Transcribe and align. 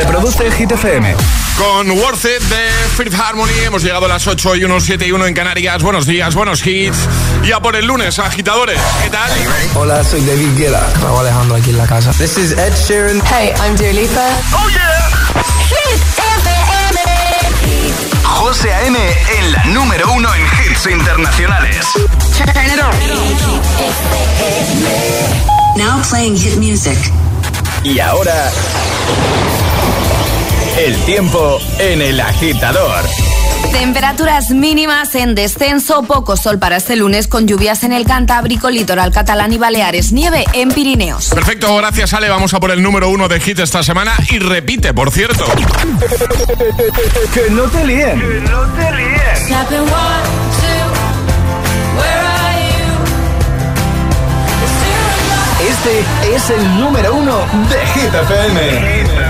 Reproduce 0.00 0.50
Hit 0.52 0.72
FM. 0.72 1.14
Con 1.58 1.90
Worth 1.90 2.24
It 2.24 2.40
de 2.44 2.70
Fifth 2.96 3.20
Harmony 3.20 3.52
hemos 3.66 3.82
llegado 3.82 4.06
a 4.06 4.08
las 4.08 4.26
8 4.26 4.56
y 4.56 4.64
1, 4.64 4.80
7 4.80 5.06
y 5.06 5.12
1 5.12 5.26
en 5.26 5.34
Canarias. 5.34 5.82
Buenos 5.82 6.06
días, 6.06 6.34
buenos 6.34 6.66
hits. 6.66 6.96
Ya 7.44 7.60
por 7.60 7.76
el 7.76 7.84
lunes, 7.84 8.18
agitadores. 8.18 8.80
¿Qué 9.02 9.10
tal? 9.10 9.30
Hola, 9.74 10.02
soy 10.02 10.22
David 10.24 10.56
Guetta. 10.56 10.88
Me 11.02 11.18
Alejandro 11.18 11.56
aquí 11.56 11.68
en 11.68 11.76
la 11.76 11.86
casa. 11.86 12.12
This 12.12 12.38
is 12.38 12.52
Ed 12.52 12.72
Sheeran. 12.88 13.20
Hey, 13.26 13.52
I'm 13.60 13.76
Dua 13.76 13.92
Lipa. 13.92 14.26
Oh 14.54 14.70
yeah. 14.70 15.10
Hit 15.68 16.00
FM. 16.16 16.98
José 18.24 18.72
A.M. 18.72 18.98
en 19.38 19.52
la 19.52 19.64
número 19.64 20.10
uno 20.12 20.30
en 20.34 20.40
hits 20.40 20.86
internacionales. 20.86 21.86
Turn 22.38 22.48
it 22.48 22.80
on. 22.80 22.94
Now 25.76 26.00
playing 26.08 26.38
hit 26.38 26.56
music. 26.56 26.96
Y 27.84 27.98
ahora, 27.98 28.50
el 30.80 30.96
tiempo 31.04 31.58
en 31.78 32.00
el 32.00 32.18
agitador. 32.20 33.04
Temperaturas 33.70 34.50
mínimas 34.50 35.14
en 35.14 35.34
descenso, 35.34 36.02
poco 36.04 36.38
sol 36.38 36.58
para 36.58 36.76
este 36.78 36.96
lunes 36.96 37.28
con 37.28 37.46
lluvias 37.46 37.84
en 37.84 37.92
el 37.92 38.06
Cantábrico, 38.06 38.70
litoral 38.70 39.12
catalán 39.12 39.52
y 39.52 39.58
Baleares, 39.58 40.12
nieve 40.12 40.46
en 40.54 40.70
Pirineos. 40.70 41.28
Perfecto, 41.28 41.76
gracias 41.76 42.14
Ale. 42.14 42.30
Vamos 42.30 42.54
a 42.54 42.60
por 42.60 42.70
el 42.70 42.82
número 42.82 43.10
uno 43.10 43.28
de 43.28 43.40
hit 43.40 43.58
esta 43.58 43.82
semana 43.82 44.14
y 44.30 44.38
repite, 44.38 44.94
por 44.94 45.10
cierto. 45.10 45.44
que 47.34 47.50
no 47.50 47.64
te 47.64 47.84
líen. 47.84 48.18
Que 48.18 48.40
no 48.50 48.62
te 48.72 48.92
líen. 48.92 49.20
Este 55.68 56.34
es 56.34 56.50
el 56.50 56.80
número 56.80 57.14
uno 57.14 57.38
de 57.68 57.86
Hit 57.86 58.14
FM. 58.14 59.29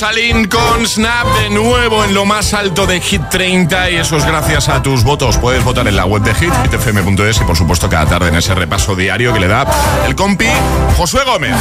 Sky. 0.00 0.10
Rosalind 0.10 0.48
con 0.48 0.86
Snap 0.86 1.26
de 1.40 1.50
nuevo 1.50 2.04
en 2.04 2.14
lo 2.14 2.24
más 2.24 2.54
alto 2.54 2.86
de 2.86 3.00
Hit 3.00 3.22
30 3.30 3.90
y 3.90 3.96
eso 3.96 4.16
es 4.16 4.24
gracias 4.24 4.68
a 4.68 4.82
tus 4.82 5.04
votos. 5.04 5.36
Puedes 5.36 5.62
votar 5.62 5.86
en 5.88 5.96
la 5.96 6.06
web 6.06 6.22
de 6.22 6.34
Hit, 6.34 6.52
hitfm.es 6.64 7.40
y 7.40 7.44
por 7.44 7.56
supuesto 7.56 7.88
cada 7.88 8.06
tarde 8.06 8.28
en 8.28 8.36
ese 8.36 8.54
repaso 8.54 8.96
diario 8.96 9.32
que 9.34 9.40
le 9.40 9.48
da 9.48 9.66
el 10.06 10.14
compi 10.14 10.48
Josué 10.96 11.24
Gómez. 11.24 11.54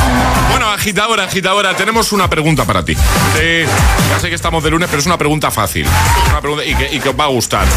Bueno, 0.52 0.70
agitadora, 0.72 1.26
agitadora, 1.26 1.76
tenemos 1.76 2.14
una 2.14 2.30
pregunta 2.30 2.66
para 2.66 2.84
ti. 2.84 2.96
Ya 2.96 4.20
sé 4.20 4.30
que 4.30 4.36
estamos 4.36 4.64
de 4.64 4.72
lunes, 4.72 4.88
pero 4.90 5.02
es 5.02 5.06
una 5.06 5.18
pregunta 5.18 5.52
fácil. 5.52 5.86
Una 6.30 6.40
pregunta 6.40 6.66
y 6.66 6.76
que, 6.76 6.96
y 6.96 7.00
que 7.00 7.10
os 7.10 7.20
va 7.20 7.26
a 7.26 7.30
gustar. 7.30 7.68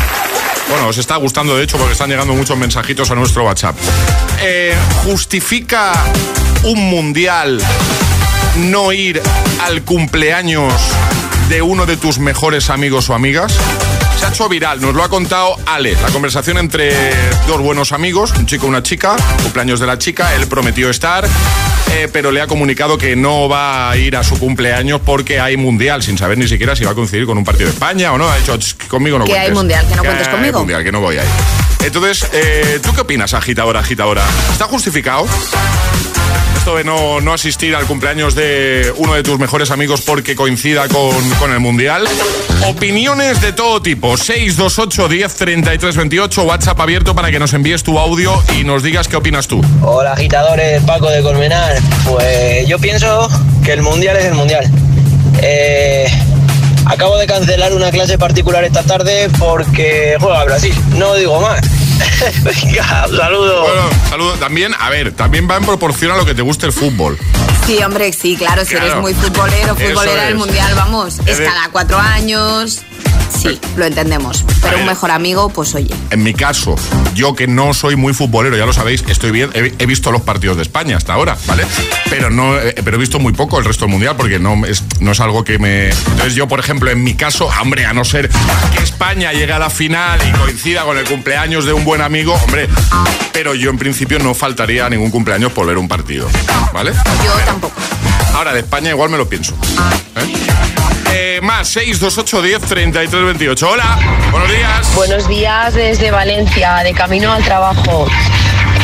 Bueno, 0.68 0.88
os 0.88 0.98
está 0.98 1.16
gustando 1.16 1.56
de 1.56 1.64
hecho 1.64 1.76
porque 1.76 1.92
están 1.92 2.08
llegando 2.08 2.34
muchos 2.34 2.56
mensajitos 2.56 3.10
a 3.10 3.14
nuestro 3.14 3.44
WhatsApp. 3.44 3.76
Eh, 4.40 4.74
¿Justifica 5.04 5.92
un 6.64 6.88
mundial 6.88 7.60
no 8.56 8.92
ir 8.92 9.20
al 9.62 9.82
cumpleaños 9.82 10.72
de 11.48 11.62
uno 11.62 11.86
de 11.86 11.96
tus 11.96 12.18
mejores 12.18 12.70
amigos 12.70 13.08
o 13.10 13.14
amigas? 13.14 13.52
Se 14.18 14.26
ha 14.26 14.28
hecho 14.28 14.48
viral, 14.48 14.80
nos 14.80 14.94
lo 14.94 15.02
ha 15.02 15.08
contado 15.08 15.56
Ale. 15.66 15.96
La 16.00 16.08
conversación 16.10 16.58
entre 16.58 16.94
dos 17.48 17.60
buenos 17.60 17.92
amigos, 17.92 18.32
un 18.36 18.46
chico 18.46 18.66
y 18.66 18.68
una 18.68 18.82
chica, 18.82 19.16
cumpleaños 19.42 19.80
de 19.80 19.86
la 19.86 19.98
chica, 19.98 20.34
él 20.36 20.46
prometió 20.46 20.90
estar, 20.90 21.26
eh, 21.90 22.08
pero 22.12 22.30
le 22.30 22.40
ha 22.40 22.46
comunicado 22.46 22.96
que 22.98 23.16
no 23.16 23.48
va 23.48 23.90
a 23.90 23.96
ir 23.96 24.16
a 24.16 24.22
su 24.22 24.38
cumpleaños 24.38 25.00
porque 25.04 25.40
hay 25.40 25.56
mundial, 25.56 26.02
sin 26.02 26.16
saber 26.18 26.38
ni 26.38 26.46
siquiera 26.46 26.76
si 26.76 26.84
va 26.84 26.92
a 26.92 26.94
coincidir 26.94 27.26
con 27.26 27.36
un 27.36 27.44
partido 27.44 27.66
de 27.68 27.72
España 27.74 28.12
o 28.12 28.18
no. 28.18 28.28
Ha 28.30 28.36
dicho, 28.36 28.56
"Ch, 28.56 28.76
conmigo 28.86 29.18
no 29.18 29.24
Que 29.24 29.30
cuentes. 29.32 29.48
hay 29.50 29.54
mundial, 29.56 29.86
que 29.88 29.96
no 29.96 30.04
cuentes 30.04 30.28
conmigo". 30.28 30.58
mundial, 30.60 30.84
que 30.84 30.92
no 30.92 31.00
voy 31.00 31.18
ahí. 31.18 31.28
Entonces, 31.84 32.28
eh, 32.32 32.78
¿tú 32.80 32.94
qué 32.94 33.00
opinas, 33.00 33.34
agitadora, 33.34 33.80
agitadora? 33.80 34.22
¿Está 34.52 34.66
justificado? 34.66 35.26
Esto 36.62 36.76
de 36.76 36.84
no, 36.84 37.20
no 37.20 37.32
asistir 37.32 37.74
al 37.74 37.86
cumpleaños 37.86 38.36
de 38.36 38.94
uno 38.96 39.14
de 39.14 39.24
tus 39.24 39.36
mejores 39.36 39.72
amigos 39.72 40.00
porque 40.02 40.36
coincida 40.36 40.86
con, 40.86 41.10
con 41.40 41.50
el 41.50 41.58
Mundial. 41.58 42.04
Opiniones 42.68 43.40
de 43.40 43.52
todo 43.52 43.82
tipo. 43.82 44.16
628 44.16 45.08
10 45.08 45.34
33 45.34 45.96
28. 45.96 46.42
WhatsApp 46.44 46.78
abierto 46.78 47.16
para 47.16 47.32
que 47.32 47.40
nos 47.40 47.52
envíes 47.52 47.82
tu 47.82 47.98
audio 47.98 48.40
y 48.56 48.62
nos 48.62 48.84
digas 48.84 49.08
qué 49.08 49.16
opinas 49.16 49.48
tú. 49.48 49.60
Hola 49.82 50.12
agitadores, 50.12 50.80
Paco 50.84 51.10
de 51.10 51.20
Colmenar. 51.22 51.80
Pues 52.08 52.64
yo 52.68 52.78
pienso 52.78 53.28
que 53.64 53.72
el 53.72 53.82
mundial 53.82 54.16
es 54.18 54.26
el 54.26 54.34
mundial. 54.34 54.64
Eh, 55.42 56.06
Acabo 56.86 57.16
de 57.16 57.26
cancelar 57.26 57.72
una 57.72 57.90
clase 57.90 58.18
particular 58.18 58.64
esta 58.64 58.82
tarde 58.82 59.28
porque 59.38 60.16
juega 60.20 60.44
Brasil. 60.44 60.74
No 60.96 61.14
digo 61.14 61.40
más. 61.40 61.60
Venga, 62.42 63.06
saludos. 63.08 63.68
Bueno, 63.68 63.90
saludos. 64.08 64.40
También, 64.40 64.74
a 64.78 64.90
ver, 64.90 65.12
también 65.12 65.48
va 65.48 65.56
en 65.56 65.64
proporción 65.64 66.12
a 66.12 66.16
lo 66.16 66.24
que 66.24 66.34
te 66.34 66.42
guste 66.42 66.66
el 66.66 66.72
fútbol. 66.72 67.18
Sí, 67.66 67.82
hombre, 67.82 68.12
sí, 68.12 68.36
claro, 68.36 68.64
si 68.64 68.74
eres 68.74 68.96
muy 68.96 69.14
futbolero, 69.14 69.76
futbolera 69.76 70.24
del 70.24 70.32
es. 70.32 70.38
mundial, 70.38 70.74
vamos, 70.74 71.20
es 71.26 71.38
cada 71.38 71.68
cuatro 71.70 71.98
años. 71.98 72.80
Sí, 73.40 73.58
lo 73.76 73.84
entendemos. 73.84 74.44
Pero 74.62 74.78
un 74.78 74.86
mejor 74.86 75.10
amigo, 75.10 75.48
pues 75.48 75.74
oye. 75.74 75.94
En 76.10 76.22
mi 76.22 76.34
caso, 76.34 76.76
yo 77.14 77.34
que 77.34 77.46
no 77.46 77.74
soy 77.74 77.96
muy 77.96 78.12
futbolero, 78.14 78.56
ya 78.56 78.66
lo 78.66 78.72
sabéis, 78.72 79.04
estoy 79.08 79.30
bien, 79.30 79.50
he, 79.54 79.72
he 79.78 79.86
visto 79.86 80.12
los 80.12 80.22
partidos 80.22 80.56
de 80.56 80.62
España 80.62 80.96
hasta 80.96 81.14
ahora, 81.14 81.36
¿vale? 81.46 81.64
Pero 82.10 82.30
no, 82.30 82.56
eh, 82.58 82.74
pero 82.84 82.96
he 82.96 83.00
visto 83.00 83.18
muy 83.18 83.32
poco 83.32 83.58
el 83.58 83.64
resto 83.64 83.84
del 83.84 83.92
mundial 83.92 84.16
porque 84.16 84.38
no 84.38 84.64
es, 84.66 84.84
no 85.00 85.12
es 85.12 85.20
algo 85.20 85.44
que 85.44 85.58
me. 85.58 85.88
Entonces 85.90 86.34
yo, 86.34 86.46
por 86.46 86.60
ejemplo, 86.60 86.90
en 86.90 87.02
mi 87.02 87.14
caso, 87.14 87.48
hombre, 87.60 87.86
a 87.86 87.92
no 87.92 88.04
ser 88.04 88.28
que 88.28 88.82
España 88.82 89.32
llegue 89.32 89.52
a 89.52 89.58
la 89.58 89.70
final 89.70 90.20
y 90.28 90.32
coincida 90.38 90.84
con 90.84 90.98
el 90.98 91.04
cumpleaños 91.04 91.64
de 91.64 91.72
un 91.72 91.84
buen 91.84 92.00
amigo, 92.02 92.34
hombre, 92.34 92.68
pero 93.32 93.54
yo 93.54 93.70
en 93.70 93.78
principio 93.78 94.18
no 94.18 94.34
faltaría 94.34 94.86
a 94.86 94.90
ningún 94.90 95.10
cumpleaños 95.10 95.52
por 95.52 95.66
ver 95.66 95.78
un 95.78 95.88
partido, 95.88 96.28
¿vale? 96.72 96.92
Yo 96.92 97.32
tampoco. 97.44 97.74
Ahora 98.34 98.52
de 98.52 98.60
España 98.60 98.90
igual 98.90 99.10
me 99.10 99.18
lo 99.18 99.28
pienso. 99.28 99.54
¿eh? 100.16 100.32
Más 101.42 101.70
628 101.70 102.40
10 102.40 102.62
33 102.62 103.24
28. 103.24 103.68
Hola, 103.68 103.98
buenos 104.30 104.48
días. 104.48 104.94
Buenos 104.94 105.28
días 105.28 105.74
desde 105.74 106.12
Valencia, 106.12 106.76
de 106.84 106.92
camino 106.92 107.32
al 107.32 107.42
trabajo. 107.42 108.06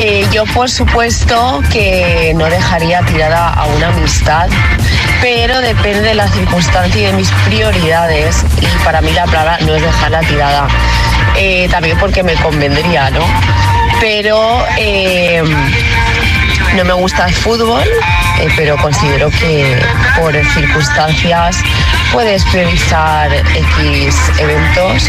Eh, 0.01 0.27
yo 0.33 0.43
por 0.47 0.69
supuesto 0.69 1.63
que 1.71 2.33
no 2.35 2.47
dejaría 2.47 3.03
tirada 3.03 3.51
a 3.51 3.67
una 3.67 3.91
amistad, 3.91 4.49
pero 5.21 5.61
depende 5.61 6.01
de 6.01 6.15
la 6.17 6.27
circunstancia 6.27 7.01
y 7.01 7.05
de 7.05 7.13
mis 7.13 7.31
prioridades. 7.47 8.45
Y 8.61 8.85
para 8.85 9.03
mí 9.03 9.13
la 9.13 9.27
palabra 9.27 9.59
no 9.61 9.77
es 9.77 9.83
dejarla 9.83 10.19
tirada. 10.23 10.67
Eh, 11.37 11.69
también 11.71 11.97
porque 12.01 12.25
me 12.25 12.35
convendría, 12.35 13.09
¿no? 13.11 13.25
Pero 14.01 14.65
eh, 14.79 15.45
no 16.77 16.85
me 16.85 16.93
gusta 16.93 17.27
el 17.27 17.35
fútbol, 17.35 17.83
eh, 18.41 18.49
pero 18.57 18.77
considero 18.77 19.31
que 19.31 19.81
por 20.21 20.35
circunstancias 20.55 21.57
puedes 22.13 22.45
priorizar 22.45 23.33
X 23.33 24.15
eventos 24.39 25.09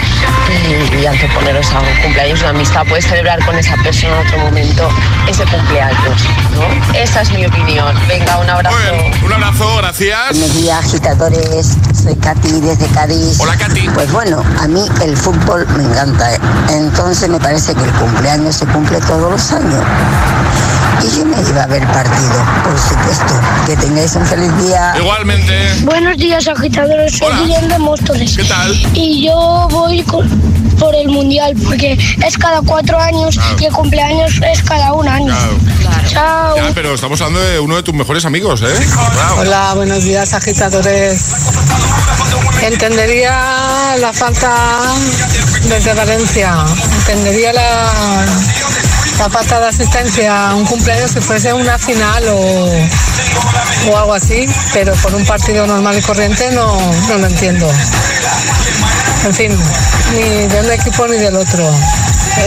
y, 0.49 1.01
y 1.01 1.05
anteponeros 1.05 1.71
a 1.71 1.79
un 1.79 2.01
cumpleaños, 2.01 2.39
una 2.41 2.49
amistad. 2.49 2.85
Puedes 2.87 3.05
celebrar 3.05 3.43
con 3.45 3.57
esa 3.57 3.75
persona 3.77 4.19
en 4.19 4.27
otro 4.27 4.39
momento 4.39 4.89
ese 5.27 5.43
cumpleaños, 5.45 6.21
¿no? 6.55 6.95
Esa 6.97 7.21
es 7.21 7.31
mi 7.31 7.45
opinión. 7.45 7.95
Venga, 8.07 8.39
un 8.39 8.49
abrazo. 8.49 8.77
Bien, 8.91 9.23
un 9.23 9.33
abrazo, 9.33 9.77
gracias. 9.77 10.29
Buenos 10.31 10.55
días, 10.55 10.85
agitadores. 10.85 11.77
Soy 12.01 12.15
Katy 12.15 12.61
desde 12.61 12.87
Cádiz. 12.87 13.39
Hola, 13.39 13.57
Katy. 13.57 13.89
Pues 13.89 14.11
bueno, 14.11 14.43
a 14.59 14.67
mí 14.67 14.85
el 15.03 15.15
fútbol 15.15 15.67
me 15.77 15.83
encanta. 15.83 16.33
¿eh? 16.33 16.39
Entonces 16.69 17.29
me 17.29 17.39
parece 17.39 17.75
que 17.75 17.83
el 17.83 17.91
cumpleaños 17.91 18.55
se 18.55 18.65
cumple 18.67 18.99
todos 19.01 19.31
los 19.31 19.51
años. 19.51 19.83
Y 21.03 21.17
yo 21.17 21.25
me 21.25 21.41
iba 21.49 21.63
a 21.63 21.67
ver 21.67 21.85
partido, 21.87 22.45
por 22.63 22.77
supuesto. 22.79 23.33
Que 23.65 23.75
tengáis 23.77 24.15
un 24.15 24.25
feliz 24.25 24.51
día. 24.65 24.93
Igualmente. 24.97 25.73
Buenos 25.83 26.17
días, 26.17 26.47
agitadores. 26.47 27.17
Soy 27.17 27.27
Hola. 27.31 27.67
De 27.67 27.79
Móstoles. 27.79 28.35
¿Qué 28.37 28.43
tal? 28.43 28.73
Y 28.93 29.25
yo 29.27 29.67
voy 29.71 30.01
con- 30.03 30.27
por 30.79 30.95
el 30.95 31.09
mundial 31.09 31.53
porque 31.65 31.97
es 32.25 32.37
cada 32.37 32.61
cuatro 32.61 32.97
años 32.97 33.35
Claro. 33.35 33.57
y 33.59 33.65
el 33.65 33.73
cumpleaños 33.73 34.39
es 34.49 34.63
cada 34.63 34.93
un 34.93 35.07
año. 35.09 35.35
Claro. 35.81 36.07
Chao. 36.09 36.55
Ya, 36.55 36.71
pero 36.73 36.95
estamos 36.95 37.19
hablando 37.21 37.41
de 37.41 37.59
uno 37.59 37.75
de 37.75 37.83
tus 37.83 37.93
mejores 37.93 38.23
amigos, 38.23 38.61
¿eh? 38.61 38.73
Hola, 39.37 39.73
buenos 39.75 40.03
días 40.05 40.33
agitadores. 40.33 41.21
Entendería 42.61 43.95
la 43.99 44.13
falta 44.13 44.53
desde 45.67 45.93
Valencia, 45.93 46.53
entendería 46.99 47.51
la, 47.53 48.25
la 49.19 49.29
falta 49.29 49.59
de 49.59 49.67
asistencia 49.67 50.49
a 50.49 50.55
un 50.55 50.65
cumpleaños 50.65 51.11
si 51.11 51.19
fuese 51.19 51.51
una 51.53 51.77
final 51.77 52.23
o, 52.29 52.69
o 53.91 53.97
algo 53.97 54.13
así, 54.13 54.45
pero 54.73 54.93
por 54.95 55.13
un 55.13 55.25
partido 55.25 55.67
normal 55.67 55.97
y 55.97 56.01
corriente 56.01 56.49
no, 56.51 56.77
no 57.09 57.17
lo 57.17 57.27
entiendo. 57.27 57.69
En 59.25 59.33
fin, 59.33 59.57
ni 60.13 60.47
de 60.47 60.59
un 60.61 60.71
equipo 60.71 61.07
ni 61.07 61.17
del 61.17 61.35
otro. 61.35 61.69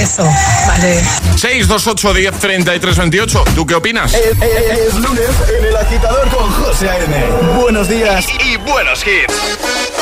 Eso, 0.01 0.25
vale. 0.67 1.03
628 1.37 2.15
10 2.15 2.35
33 2.39 2.97
28. 2.97 3.45
¿Tú 3.55 3.67
qué 3.67 3.75
opinas? 3.75 4.15
Es, 4.15 4.25
es- 4.41 4.79
es 4.89 4.95
lunes 4.95 5.29
en 5.59 5.65
el 5.67 5.77
agitador 5.77 6.29
con 6.31 6.51
José 6.53 6.89
A.M. 6.89 7.27
Buenos 7.61 7.89
días 7.89 8.25
y 8.47 8.57
buenos 8.57 9.05
hits. 9.07 10.02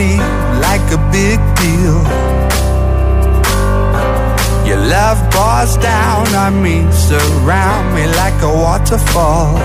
My 0.00 0.06
sleeve 0.06 0.60
like 0.60 0.86
a 0.92 1.00
big 1.12 1.38
deal. 1.56 2.00
Your 4.66 4.78
love 4.78 5.18
pours 5.32 5.76
down 5.78 6.26
on 6.34 6.62
me, 6.62 6.90
surround 6.92 7.94
me 7.94 8.06
like 8.16 8.42
a 8.42 8.48
waterfall. 8.48 9.56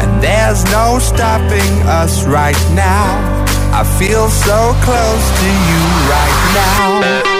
And 0.00 0.22
there's 0.22 0.64
no 0.64 0.98
stopping 0.98 1.82
us 1.86 2.24
right 2.24 2.62
now. 2.74 3.44
I 3.72 3.82
feel 3.98 4.28
so 4.28 4.72
close 4.82 5.26
to 5.40 5.48
you 5.68 5.82
right 6.08 7.24
now. 7.24 7.33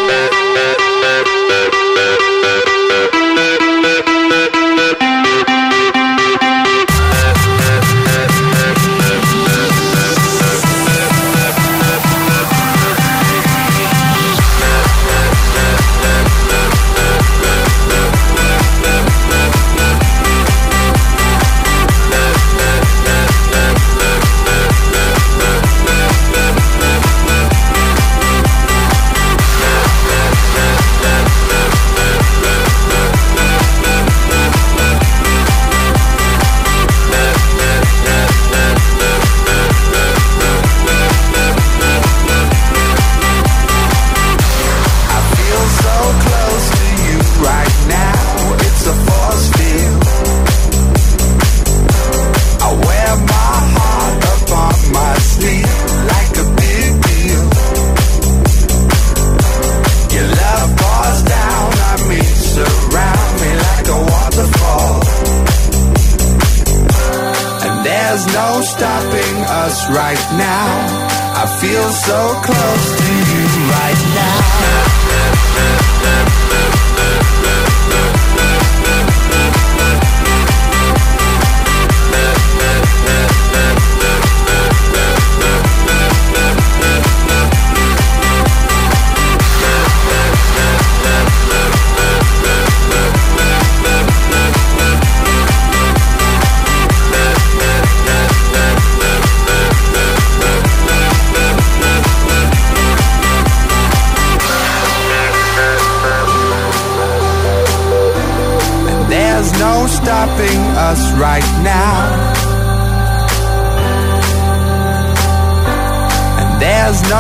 So 72.07 72.41
close 72.45 72.94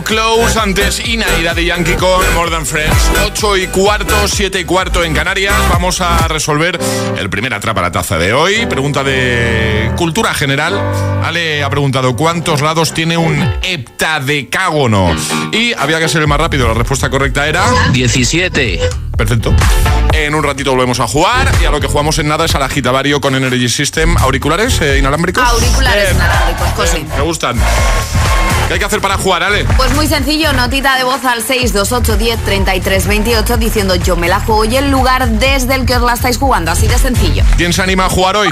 So 0.00 0.04
Close, 0.04 0.58
antes 0.58 1.06
Ina 1.06 1.26
y 1.38 1.42
Daddy 1.42 1.66
Yankee 1.66 1.94
con 1.94 2.22
More 2.34 2.50
Than 2.50 2.64
Friends. 2.64 3.10
8 3.24 3.56
y 3.58 3.66
cuarto, 3.66 4.28
7 4.28 4.60
y 4.60 4.64
cuarto 4.64 5.04
en 5.04 5.12
Canarias. 5.12 5.54
Vamos 5.68 6.00
a 6.00 6.26
resolver 6.28 6.78
el 7.18 7.28
primer 7.28 7.52
atrapa 7.52 7.82
la 7.82 7.92
taza 7.92 8.16
de 8.16 8.32
hoy. 8.32 8.66
Pregunta 8.66 9.04
de 9.04 9.90
cultura 9.96 10.32
general. 10.32 10.80
Ale 11.24 11.62
ha 11.62 11.70
preguntado 11.70 12.16
cuántos 12.16 12.62
lados 12.62 12.94
tiene 12.94 13.16
un 13.16 13.42
heptadecágono. 13.62 15.14
Y 15.52 15.74
había 15.74 15.98
que 15.98 16.08
ser 16.08 16.22
el 16.22 16.28
más 16.28 16.38
rápido. 16.38 16.68
La 16.68 16.74
respuesta 16.74 17.10
correcta 17.10 17.46
era 17.48 17.64
17. 17.92 18.80
Perfecto. 19.16 19.54
En 20.12 20.34
un 20.34 20.42
ratito 20.42 20.70
volvemos 20.70 21.00
a 21.00 21.08
jugar 21.08 21.50
y 21.60 21.66
a 21.66 21.70
lo 21.70 21.80
que 21.80 21.88
jugamos 21.88 22.18
en 22.18 22.28
nada 22.28 22.46
es 22.46 22.54
al 22.54 22.62
agitavario 22.62 23.20
con 23.20 23.34
Energy 23.34 23.68
System. 23.68 24.16
¿Auriculares 24.18 24.80
eh, 24.80 24.98
inalámbricos? 24.98 25.42
Auriculares 25.46 26.04
Bien. 26.04 26.16
inalámbricos. 26.16 26.92
Bien, 26.94 27.08
Me 27.16 27.22
gustan. 27.22 27.60
¿Qué 28.70 28.74
hay 28.74 28.78
que 28.78 28.86
hacer 28.86 29.00
para 29.00 29.18
jugar, 29.18 29.42
Ale? 29.42 29.64
Pues 29.76 29.92
muy 29.96 30.06
sencillo, 30.06 30.52
notita 30.52 30.96
de 30.96 31.02
voz 31.02 31.24
al 31.24 31.42
628 31.42 32.16
10 32.16 32.44
33 32.44 33.06
28 33.08 33.56
diciendo 33.56 33.96
yo 33.96 34.14
me 34.14 34.28
la 34.28 34.38
juego 34.38 34.64
y 34.64 34.76
el 34.76 34.92
lugar 34.92 35.28
desde 35.28 35.74
el 35.74 35.86
que 35.86 35.96
os 35.96 36.02
la 36.02 36.12
estáis 36.12 36.38
jugando, 36.38 36.70
así 36.70 36.86
de 36.86 36.96
sencillo. 36.96 37.42
¿Quién 37.56 37.72
se 37.72 37.82
anima 37.82 38.06
a 38.06 38.08
jugar 38.08 38.36
hoy? 38.36 38.48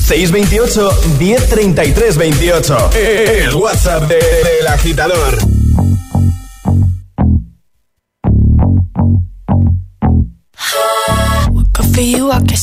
628 0.00 1.18
1033 1.18 2.16
28. 2.16 2.90
El 2.94 3.54
WhatsApp 3.54 4.04
del 4.04 4.18
de, 4.62 4.68
agitador. 4.70 5.55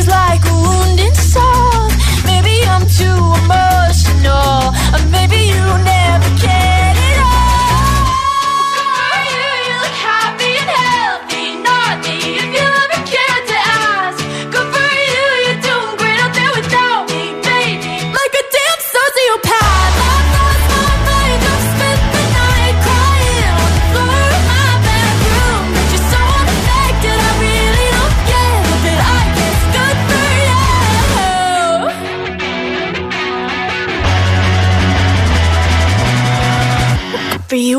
is 0.00 0.08
like 0.08 0.39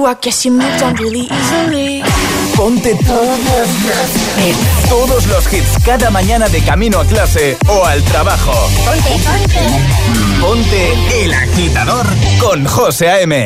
you, 0.01 0.07
I 0.07 0.15
guess 0.15 0.45
you 0.45 0.51
moved 0.51 0.81
on 0.83 0.95
really 0.95 1.27
easily. 1.29 2.03
Ponte 2.55 2.95
todos, 3.05 3.69
todos 4.89 5.27
los 5.27 5.53
hits 5.53 5.77
cada 5.85 6.09
mañana 6.09 6.47
de 6.49 6.61
camino 6.61 6.99
a 6.99 7.05
clase 7.05 7.57
o 7.67 7.85
al 7.85 8.01
trabajo. 8.03 8.53
Ponte, 8.85 9.09
ponte. 9.25 9.59
Ponte 10.41 11.23
el 11.23 11.33
agitador 11.33 12.05
con 12.39 12.65
José 12.65 13.09
A.M. 13.09 13.45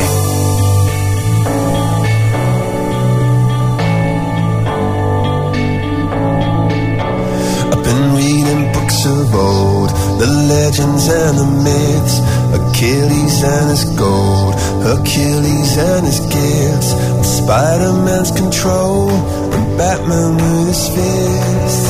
I've 7.72 7.84
been 7.84 8.16
reading 8.16 8.72
books 8.74 9.06
of 9.06 9.36
old, 9.36 9.90
the 10.20 10.28
legends 10.28 11.08
and 11.08 11.38
the 11.38 11.46
myths, 11.66 12.20
Achilles 12.76 13.42
and 13.42 13.70
his 13.70 13.86
gold, 13.96 14.54
Hercules 14.84 15.78
and 15.78 16.06
his 16.06 16.20
gifts, 16.20 16.92
and 16.92 17.26
Spider-Man's 17.26 18.32
control, 18.32 19.10
and 19.56 19.78
Batman 19.78 20.36
with 20.36 20.68
his 20.76 20.84
fists. 20.92 21.88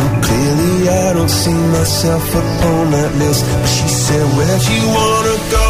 And 0.00 0.24
clearly 0.24 0.88
I 0.88 1.12
don't 1.12 1.28
see 1.28 1.60
myself 1.76 2.24
upon 2.32 2.92
that 2.96 3.12
list. 3.20 3.44
But 3.44 3.68
she 3.76 3.88
said, 3.88 4.24
Where'd 4.32 4.64
you 4.72 4.84
wanna 4.88 5.36
go? 5.52 5.68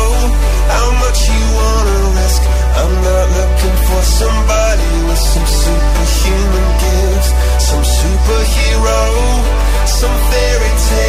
How 0.70 0.88
much 1.03 1.18
you 1.27 1.42
wanna 1.59 1.98
risk? 2.22 2.42
I'm 2.79 2.94
not 3.03 3.27
looking 3.35 3.77
for 3.90 4.03
somebody 4.22 4.90
with 5.11 5.22
some 5.33 5.48
superhuman 5.62 6.68
gifts, 6.87 7.31
some 7.66 7.83
superhero, 7.83 9.03
some 9.90 10.16
fairy 10.31 10.72
tale 10.87 11.02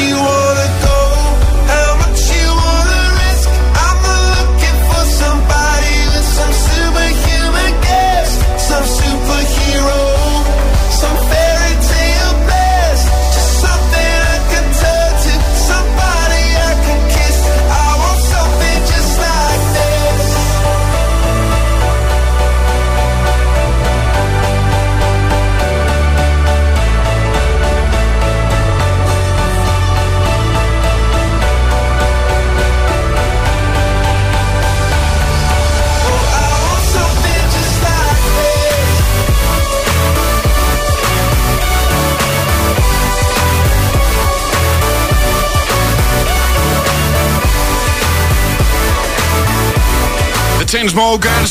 you 0.00 0.16
want. 0.16 0.43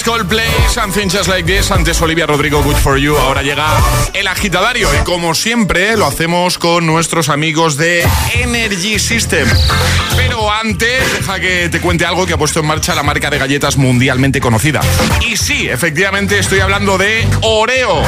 Coldplay, 0.02 0.50
Something 0.70 1.08
Just 1.10 1.28
Like 1.28 1.44
This. 1.44 1.70
Antes 1.70 2.02
Olivia 2.02 2.26
Rodrigo, 2.26 2.64
Good 2.64 2.78
For 2.78 2.98
You. 2.98 3.16
Ahora 3.16 3.44
llega 3.44 3.68
el 4.14 4.28
agitadario. 4.28 4.90
Y 4.94 5.04
como 5.04 5.36
siempre, 5.36 5.96
lo 5.98 6.08
hacemos 6.08 6.58
con 6.58 6.88
nuestros 6.88 7.30
amigos 7.30 7.78
de 7.78 8.04
Energy 8.34 8.98
System. 8.98 9.48
Pero 10.16 10.52
antes, 10.52 11.14
deja 11.14 11.40
que 11.40 11.70
te 11.70 11.80
cuente 11.80 12.06
algo 12.06 12.26
que 12.26 12.34
ha 12.34 12.38
puesto 12.38 12.62
en 12.62 12.66
marcha 12.66 12.96
la 12.96 13.04
marca 13.04 13.30
de 13.30 13.38
galletas 13.38 13.78
mundialmente 13.78 14.40
conocida. 14.40 14.82
Y 15.22 15.38
sí, 15.38 15.68
efectivamente, 15.70 16.40
estoy 16.40 16.62
hablando 16.62 16.98
de 16.98 17.28
Oreo. 17.42 18.02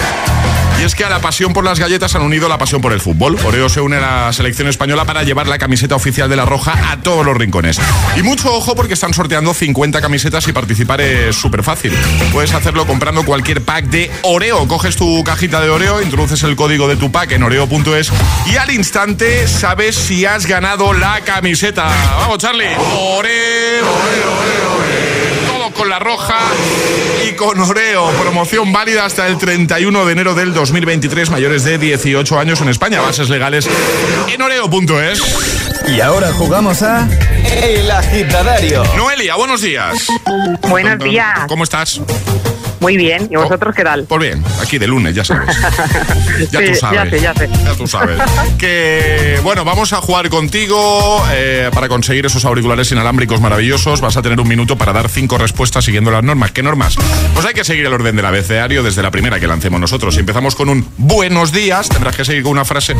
Y 0.80 0.84
es 0.84 0.94
que 0.96 1.06
a 1.06 1.10
la 1.10 1.20
pasión 1.20 1.54
por 1.54 1.64
las 1.64 1.80
galletas 1.80 2.16
han 2.16 2.22
unido 2.22 2.50
la 2.50 2.58
pasión 2.58 2.82
por 2.82 2.92
el 2.92 3.00
fútbol. 3.00 3.38
Oreo 3.44 3.70
se 3.70 3.82
une 3.82 3.98
a 3.98 4.02
la 4.02 4.34
selección 4.34 4.68
española 4.68 5.06
para 5.06 5.24
llevar 5.24 5.48
la 5.48 5.58
camiseta 5.58 5.96
oficial 5.96 6.30
de 6.30 6.36
la 6.36 6.46
Roja 6.46 6.92
a 6.92 6.98
todos 6.98 7.26
los 7.26 7.36
rincones. 7.38 7.80
Y 8.18 8.24
mucho 8.24 8.54
ojo 8.54 8.76
porque 8.76 8.94
están 8.94 9.14
sorteando 9.14 9.54
50 9.54 10.02
camisetas 10.02 10.48
y 10.48 10.54
participar 10.54 11.02
es 11.02 11.36
súper 11.36 11.64
fácil. 11.64 11.94
Puedes 12.32 12.54
hacerlo 12.54 12.86
comprando 12.86 13.24
cualquier 13.24 13.62
pack 13.62 13.86
de 13.86 14.12
Oreo. 14.24 14.68
Coges 14.68 14.96
tu 14.96 15.24
cajita 15.24 15.62
de 15.62 15.70
Oreo, 15.70 16.02
introduces 16.02 16.44
el 16.44 16.56
código 16.56 16.88
de 16.88 16.96
tu 16.98 17.12
pack 17.12 17.32
en 17.32 17.44
oreo.es 17.44 18.12
y 18.46 18.58
al 18.58 18.72
instante 18.72 19.48
sabes 19.48 19.96
si 19.96 20.26
has 20.26 20.46
ganado 20.46 20.94
la 20.94 21.22
camiseta. 21.22 21.86
Vamos, 22.20 22.38
Charlie. 22.40 22.66
Oreo, 22.66 23.16
Oreo, 23.16 23.86
Oreo, 23.86 24.78
Oreo. 24.78 24.95
Con 25.76 25.90
la 25.90 26.00
roja 26.00 26.38
y 27.28 27.34
con 27.34 27.60
Oreo. 27.60 28.10
Promoción 28.22 28.72
válida 28.72 29.06
hasta 29.06 29.28
el 29.28 29.38
31 29.38 30.06
de 30.06 30.12
enero 30.12 30.34
del 30.34 30.54
2023. 30.54 31.30
Mayores 31.30 31.64
de 31.64 31.78
18 31.78 32.40
años 32.40 32.62
en 32.62 32.70
España. 32.70 33.02
Bases 33.02 33.30
legales 33.30 33.68
en 34.32 34.42
oreo.es. 34.42 35.22
Y 35.88 36.00
ahora 36.02 36.32
jugamos 36.34 36.82
a 36.82 37.08
El 37.62 37.92
Agitadario. 37.92 38.84
Noelia, 38.96 39.36
buenos 39.36 39.62
días. 39.62 40.08
Buenos 40.70 41.00
días. 41.00 41.40
¿Cómo 41.48 41.64
estás? 41.64 42.00
Muy 42.86 42.98
bien. 42.98 43.28
¿Y 43.32 43.36
vosotros 43.36 43.74
qué 43.74 43.84
tal? 43.84 44.04
Pues 44.04 44.22
bien, 44.22 44.44
aquí 44.62 44.78
de 44.78 44.86
lunes, 44.86 45.16
ya 45.16 45.26
sabes. 45.26 45.58
Ya 46.52 46.60
Sí, 46.60 46.66
tú 46.68 46.76
sabes. 46.76 47.00
ya 47.04 47.10
sé, 47.10 47.20
ya 47.22 47.34
sé. 47.34 47.50
Ya 47.64 47.74
tú 47.76 47.88
sabes. 47.88 48.20
Que 48.60 49.40
bueno, 49.42 49.64
vamos 49.66 49.92
a 49.94 50.02
jugar 50.02 50.30
contigo 50.30 51.24
eh, 51.32 51.72
para 51.74 51.88
conseguir 51.88 52.26
esos 52.26 52.46
auriculares 52.46 52.92
inalámbricos 52.92 53.42
maravillosos. 53.42 54.02
Vas 54.02 54.18
a 54.18 54.22
tener 54.22 54.40
un 54.40 54.48
minuto 54.48 54.78
para 54.78 54.94
dar 54.94 55.10
cinco 55.10 55.38
respuestas 55.40 55.86
siguiendo 55.86 56.12
las 56.12 56.24
normas. 56.24 56.52
¿Qué 56.52 56.62
normas? 56.62 56.96
Pues 57.34 57.46
hay 57.46 57.54
que 57.54 57.64
seguir 57.64 57.86
el 57.88 57.94
orden 57.94 58.16
del 58.18 58.26
abecedario 58.26 58.84
desde 58.84 59.02
la 59.02 59.10
primera 59.10 59.40
que 59.40 59.48
lancemos 59.48 59.80
nosotros. 59.80 60.14
Si 60.14 60.20
empezamos 60.20 60.56
con 60.56 60.70
un 60.70 60.88
buenos 60.98 61.52
días, 61.52 61.90
tendrás 61.90 62.16
que 62.16 62.24
seguir 62.26 62.44
con 62.44 62.52
una 62.52 62.66
frase 62.66 62.96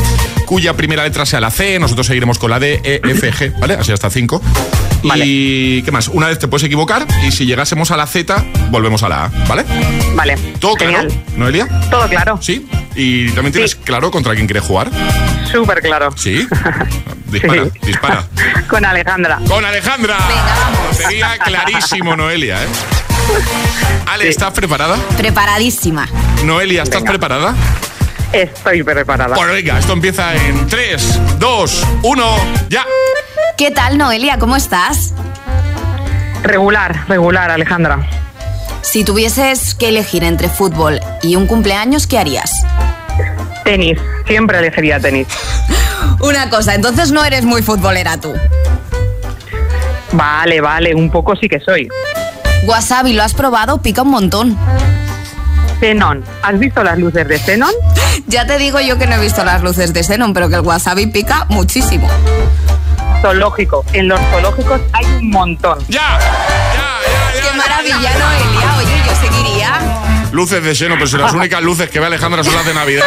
cuya 0.46 0.74
primera 0.74 1.04
letra 1.04 1.26
sea 1.26 1.40
la 1.40 1.50
C. 1.50 1.78
Nosotros 1.78 2.06
seguiremos 2.06 2.38
con 2.38 2.50
la 2.50 2.58
D, 2.58 2.80
E, 2.82 3.00
F, 3.04 3.32
G, 3.32 3.60
¿vale? 3.60 3.74
Así 3.74 3.92
hasta 3.92 4.10
cinco. 4.10 4.42
Y 5.14 5.82
¿qué 5.82 5.92
más? 5.92 6.08
Una 6.08 6.26
vez 6.26 6.38
te 6.38 6.48
puedes 6.48 6.64
equivocar 6.64 7.06
y 7.26 7.30
si 7.30 7.46
llegásemos 7.46 7.90
a 7.92 7.96
la 7.96 8.06
Z, 8.06 8.44
volvemos 8.70 9.02
a 9.02 9.08
la 9.08 9.24
A, 9.26 9.28
¿vale? 9.46 9.64
Vale. 10.14 10.36
¿Todo 10.60 10.74
claro, 10.74 11.08
Noelia? 11.36 11.66
Todo 11.90 12.08
claro. 12.08 12.38
Sí. 12.40 12.66
¿Y 12.94 13.28
también 13.30 13.52
tienes 13.52 13.74
claro 13.74 14.10
contra 14.10 14.34
quién 14.34 14.46
quieres 14.46 14.64
jugar? 14.64 14.90
Súper 15.50 15.80
claro. 15.82 16.10
Sí. 16.16 16.46
Dispara, 17.26 17.64
Sí. 17.64 17.70
dispara. 17.82 18.24
Con 18.68 18.84
Alejandra. 18.84 19.38
Con 19.48 19.64
Alejandra. 19.64 20.16
Sería 20.92 21.36
clarísimo, 21.38 22.16
Noelia, 22.16 22.62
¿eh? 22.62 22.66
Ale, 24.06 24.28
¿estás 24.28 24.52
preparada? 24.52 24.96
Preparadísima. 25.16 26.08
Noelia, 26.44 26.84
¿estás 26.84 27.02
preparada? 27.02 27.54
Estoy 28.32 28.82
preparada. 28.84 29.34
Pues 29.34 29.48
venga, 29.52 29.78
esto 29.78 29.92
empieza 29.92 30.34
en 30.36 30.66
3, 30.68 31.38
2, 31.38 31.86
1, 32.02 32.36
ya. 32.68 32.84
¿Qué 33.56 33.70
tal, 33.72 33.98
Noelia? 33.98 34.38
¿Cómo 34.38 34.54
estás? 34.56 35.12
Regular, 36.42 37.06
regular, 37.08 37.50
Alejandra. 37.50 37.98
Si 38.86 39.02
tuvieses 39.02 39.74
que 39.74 39.88
elegir 39.88 40.22
entre 40.22 40.48
fútbol 40.48 41.00
y 41.20 41.34
un 41.34 41.46
cumpleaños, 41.48 42.06
¿qué 42.06 42.18
harías? 42.18 42.52
Tenis. 43.64 43.98
Siempre 44.28 44.58
elegiría 44.58 45.00
tenis. 45.00 45.26
Una 46.20 46.48
cosa, 46.48 46.74
entonces 46.74 47.10
no 47.10 47.24
eres 47.24 47.44
muy 47.44 47.62
futbolera 47.62 48.16
tú. 48.20 48.32
Vale, 50.12 50.60
vale. 50.60 50.94
Un 50.94 51.10
poco 51.10 51.34
sí 51.34 51.48
que 51.48 51.58
soy. 51.58 51.88
Wasabi, 52.64 53.12
¿lo 53.12 53.24
has 53.24 53.34
probado? 53.34 53.82
Pica 53.82 54.02
un 54.02 54.10
montón. 54.10 54.56
Xenon. 55.80 56.24
¿Has 56.42 56.58
visto 56.58 56.82
las 56.84 56.96
luces 56.96 57.26
de 57.26 57.38
Xenon? 57.38 57.72
Ya 58.28 58.46
te 58.46 58.56
digo 58.58 58.80
yo 58.80 58.98
que 58.98 59.06
no 59.06 59.16
he 59.16 59.20
visto 59.20 59.44
las 59.44 59.62
luces 59.62 59.92
de 59.92 60.02
Xenon, 60.02 60.32
pero 60.32 60.48
que 60.48 60.54
el 60.56 60.62
wasabi 60.62 61.06
pica 61.06 61.44
muchísimo. 61.48 62.08
Zoológico. 63.20 63.84
En 63.92 64.08
los 64.08 64.18
zoológicos 64.30 64.80
hay 64.92 65.04
un 65.04 65.30
montón. 65.30 65.78
¡Ya! 65.88 66.18
¡Qué 67.34 67.56
maravilla, 67.56 68.18
Noelia! 68.18 68.55
Luces 70.32 70.62
de 70.62 70.74
seno, 70.74 70.94
pero 70.96 71.06
si 71.06 71.16
las 71.16 71.32
únicas 71.32 71.62
luces 71.62 71.88
que 71.88 71.98
ve 72.00 72.06
Alejandra 72.06 72.42
son 72.44 72.54
las 72.54 72.66
de 72.66 72.74
Navidad. 72.74 73.04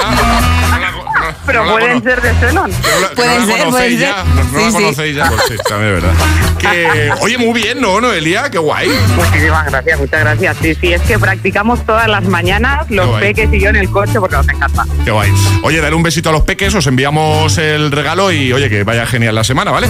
Pero 1.45 1.65
no 1.65 1.71
pueden 1.73 2.01
ser 2.03 2.21
de 2.21 2.33
Xenon. 2.33 2.71
Pueden 3.15 3.39
la 3.39 3.45
ser, 3.45 3.57
conocéis 3.59 3.71
pueden 3.71 3.99
ya. 3.99 4.15
ser. 4.15 4.25
No, 4.25 4.43
no 4.43 4.51
la 4.51 4.59
Sí, 4.59 4.65
sí. 4.71 4.73
conocéis 4.73 5.15
ya. 5.15 5.29
Pues 5.29 5.41
sí, 5.47 5.55
también 5.67 5.95
es 5.95 6.01
verdad. 6.03 6.19
Que, 6.59 7.11
oye, 7.21 7.37
muy 7.37 7.61
bien, 7.61 7.81
¿no, 7.81 7.99
Noelia? 8.01 8.49
Qué 8.49 8.57
guay. 8.57 8.89
Muchísimas 9.15 9.65
gracias, 9.65 9.99
muchas 9.99 10.19
gracias. 10.21 10.57
Sí, 10.61 10.75
sí, 10.75 10.93
es 10.93 11.01
que 11.01 11.17
practicamos 11.17 11.85
todas 11.85 12.07
las 12.07 12.23
mañanas 12.25 12.89
los 12.89 13.19
peques 13.19 13.49
y 13.51 13.59
yo 13.59 13.69
en 13.69 13.77
el 13.77 13.89
coche 13.89 14.19
porque 14.19 14.35
nos 14.35 14.47
encanta. 14.49 14.85
Qué 15.03 15.11
guay. 15.11 15.31
Oye, 15.63 15.81
dale 15.81 15.95
un 15.95 16.03
besito 16.03 16.29
a 16.29 16.31
los 16.31 16.43
peques, 16.43 16.73
os 16.75 16.85
enviamos 16.87 17.57
el 17.57 17.91
regalo 17.91 18.31
y 18.31 18.51
oye, 18.53 18.69
que 18.69 18.83
vaya 18.83 19.05
genial 19.05 19.35
la 19.35 19.43
semana, 19.43 19.71
¿vale? 19.71 19.87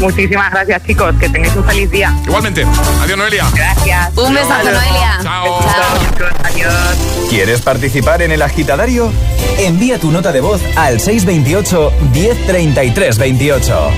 Muchísimas 0.00 0.50
gracias, 0.52 0.84
chicos. 0.84 1.14
Que 1.18 1.28
tengáis 1.28 1.54
un 1.56 1.64
feliz 1.64 1.90
día. 1.90 2.14
Igualmente. 2.24 2.64
Adiós, 3.02 3.18
Noelia. 3.18 3.46
Gracias. 3.54 4.16
Un 4.16 4.34
besazo, 4.34 4.70
Noelia. 4.70 5.18
Chao. 5.22 5.60
Chicos, 5.98 6.32
adiós. 6.44 7.28
¿Quieres 7.30 7.60
participar 7.62 8.22
en 8.22 8.32
el 8.32 8.42
agitadario? 8.42 9.12
Envía 9.58 9.98
tu 9.98 10.10
nota 10.12 10.30
de 10.32 10.40
voz 10.40 10.60
al 10.76 11.00
628 11.00 11.92
1033 12.12 13.18
28. 13.18 13.90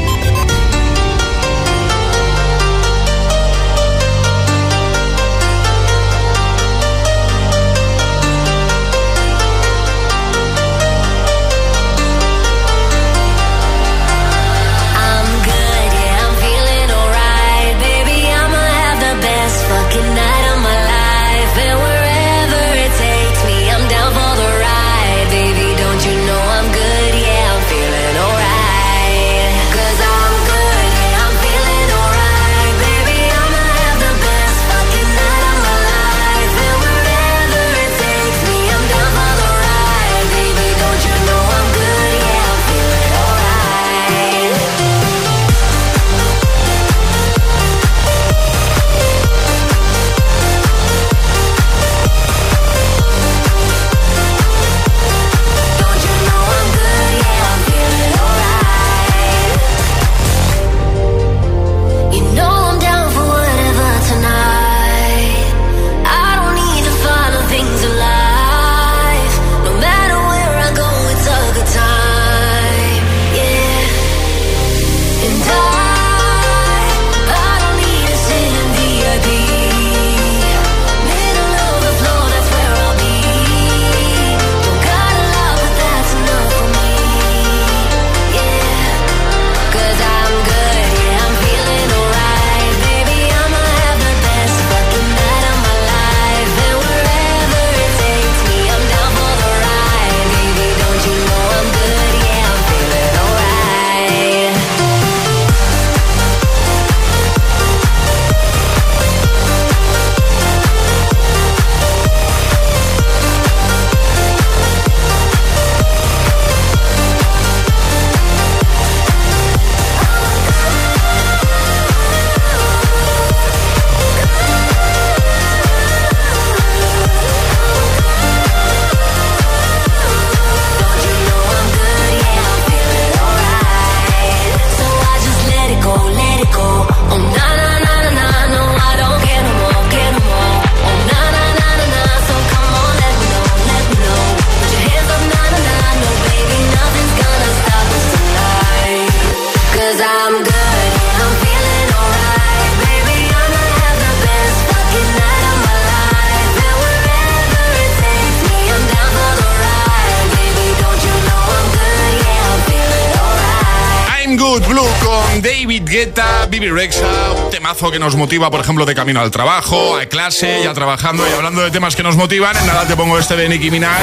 Bibi 166.61 166.73
Rexa, 166.73 167.07
un 167.42 167.51
temazo 167.51 167.90
que 167.90 167.99
nos 167.99 168.16
motiva, 168.16 168.51
por 168.51 168.61
ejemplo, 168.61 168.85
de 168.85 168.94
camino 168.94 169.18
al 169.20 169.31
trabajo, 169.31 169.96
a 169.96 170.05
clase, 170.05 170.61
ya 170.62 170.75
trabajando 170.75 171.27
y 171.27 171.33
hablando 171.33 171.62
de 171.62 171.70
temas 171.70 171.96
que 171.96 172.03
nos 172.03 172.16
motivan. 172.16 172.55
En 172.55 172.66
nada 172.66 172.85
te 172.85 172.94
pongo 172.96 173.18
este 173.18 173.35
de 173.35 173.49
Nicki 173.49 173.70
Minaj, 173.70 173.99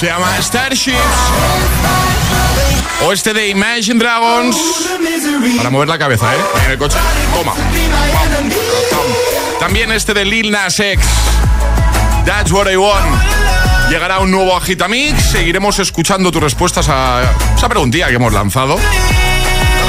se 0.00 0.06
llama 0.06 0.36
Starships. 0.42 0.98
O 3.04 3.12
este 3.12 3.32
de 3.32 3.50
Imagine 3.50 4.00
Dragons, 4.00 4.56
para 5.56 5.70
mover 5.70 5.86
la 5.86 5.96
cabeza, 5.96 6.34
¿eh? 6.34 6.38
En 6.64 6.72
el 6.72 6.78
coche. 6.78 6.98
Toma. 7.32 7.52
También 9.60 9.92
este 9.92 10.12
de 10.12 10.24
Lil 10.24 10.50
Nas 10.50 10.80
X, 10.80 11.06
That's 12.24 12.50
What 12.50 12.68
I 12.68 12.76
Want. 12.76 13.22
Llegará 13.90 14.18
un 14.18 14.32
nuevo 14.32 14.56
Agitamix. 14.56 15.30
Seguiremos 15.30 15.78
escuchando 15.78 16.32
tus 16.32 16.42
respuestas 16.42 16.88
a 16.88 17.22
esa 17.56 17.68
preguntilla 17.68 18.08
que 18.08 18.16
hemos 18.16 18.32
lanzado. 18.32 18.76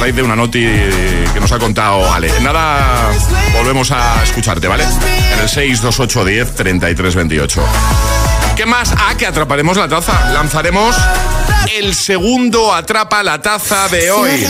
Raíz 0.07 0.15
de 0.15 0.23
una 0.23 0.37
noti 0.37 0.61
que 0.61 1.39
nos 1.41 1.51
ha 1.51 1.59
contado 1.59 2.09
Ale. 2.13 2.31
Nada, 2.39 3.11
volvemos 3.51 3.91
a 3.91 4.23
escucharte, 4.23 4.65
¿vale? 4.65 4.85
En 4.85 5.39
el 5.41 5.49
628 5.49 6.23
10 6.23 6.55
33 6.55 7.13
28. 7.13 7.63
¿Qué 8.55 8.65
más? 8.65 8.93
Ah, 8.97 9.15
que 9.17 9.25
atraparemos 9.25 9.75
la 9.75 9.89
taza. 9.89 10.31
Lanzaremos 10.31 10.95
el 11.75 11.93
segundo 11.93 12.73
Atrapa 12.73 13.21
la 13.21 13.41
taza 13.41 13.89
de 13.89 14.09
hoy. 14.09 14.47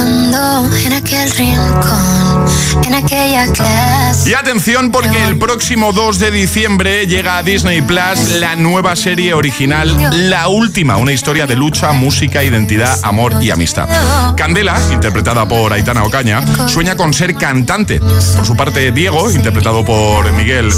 En 0.00 0.92
aquel 0.92 1.30
rincón, 1.32 2.46
en 2.86 2.94
aquella 2.94 3.52
clase. 3.52 4.30
Y 4.30 4.34
atención 4.34 4.90
porque 4.90 5.24
el 5.24 5.38
próximo 5.38 5.92
2 5.92 6.18
de 6.18 6.30
diciembre 6.30 7.06
llega 7.06 7.38
a 7.38 7.42
Disney 7.42 7.82
Plus 7.82 8.36
la 8.38 8.54
nueva 8.56 8.94
serie 8.94 9.34
original 9.34 10.28
La 10.30 10.48
Última, 10.48 10.96
una 10.96 11.12
historia 11.12 11.46
de 11.46 11.56
lucha, 11.56 11.92
música, 11.92 12.44
identidad, 12.44 12.98
amor 13.02 13.34
y 13.40 13.50
amistad. 13.50 13.88
Candela, 14.36 14.78
interpretada 14.92 15.46
por 15.48 15.72
Aitana 15.72 16.04
Ocaña, 16.04 16.42
sueña 16.68 16.96
con 16.96 17.12
ser 17.12 17.34
cantante. 17.34 18.00
Por 18.00 18.46
su 18.46 18.56
parte, 18.56 18.92
Diego, 18.92 19.30
interpretado 19.30 19.84
por 19.84 20.30
Miguel 20.32 20.70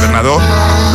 Bernadó, 0.00 0.40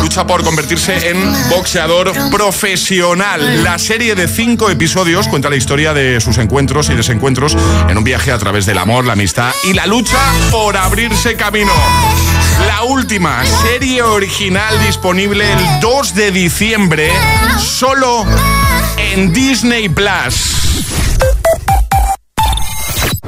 lucha 0.02 0.26
por 0.26 0.44
convertirse 0.44 1.10
en 1.10 1.32
boxeador 1.50 2.12
profesional. 2.30 3.64
La 3.64 3.78
serie 3.78 4.14
de 4.14 4.28
cinco 4.28 4.70
episodios 4.70 5.28
cuenta 5.28 5.48
la 5.48 5.56
historia 5.56 5.94
de 5.94 6.20
sus 6.20 6.38
encuentros 6.38 6.90
y 6.90 6.94
desencuentros 6.94 7.53
en 7.88 7.98
un 7.98 8.04
viaje 8.04 8.32
a 8.32 8.38
través 8.38 8.66
del 8.66 8.78
amor, 8.78 9.04
la 9.04 9.14
amistad 9.14 9.52
y 9.64 9.72
la 9.72 9.86
lucha 9.86 10.18
por 10.50 10.76
abrirse 10.76 11.36
camino. 11.36 11.72
La 12.66 12.84
última 12.84 13.44
serie 13.44 14.02
original 14.02 14.78
disponible 14.86 15.50
el 15.52 15.80
2 15.80 16.14
de 16.14 16.30
diciembre 16.30 17.10
solo 17.58 18.24
en 18.96 19.32
Disney 19.32 19.88
Plus. 19.88 21.03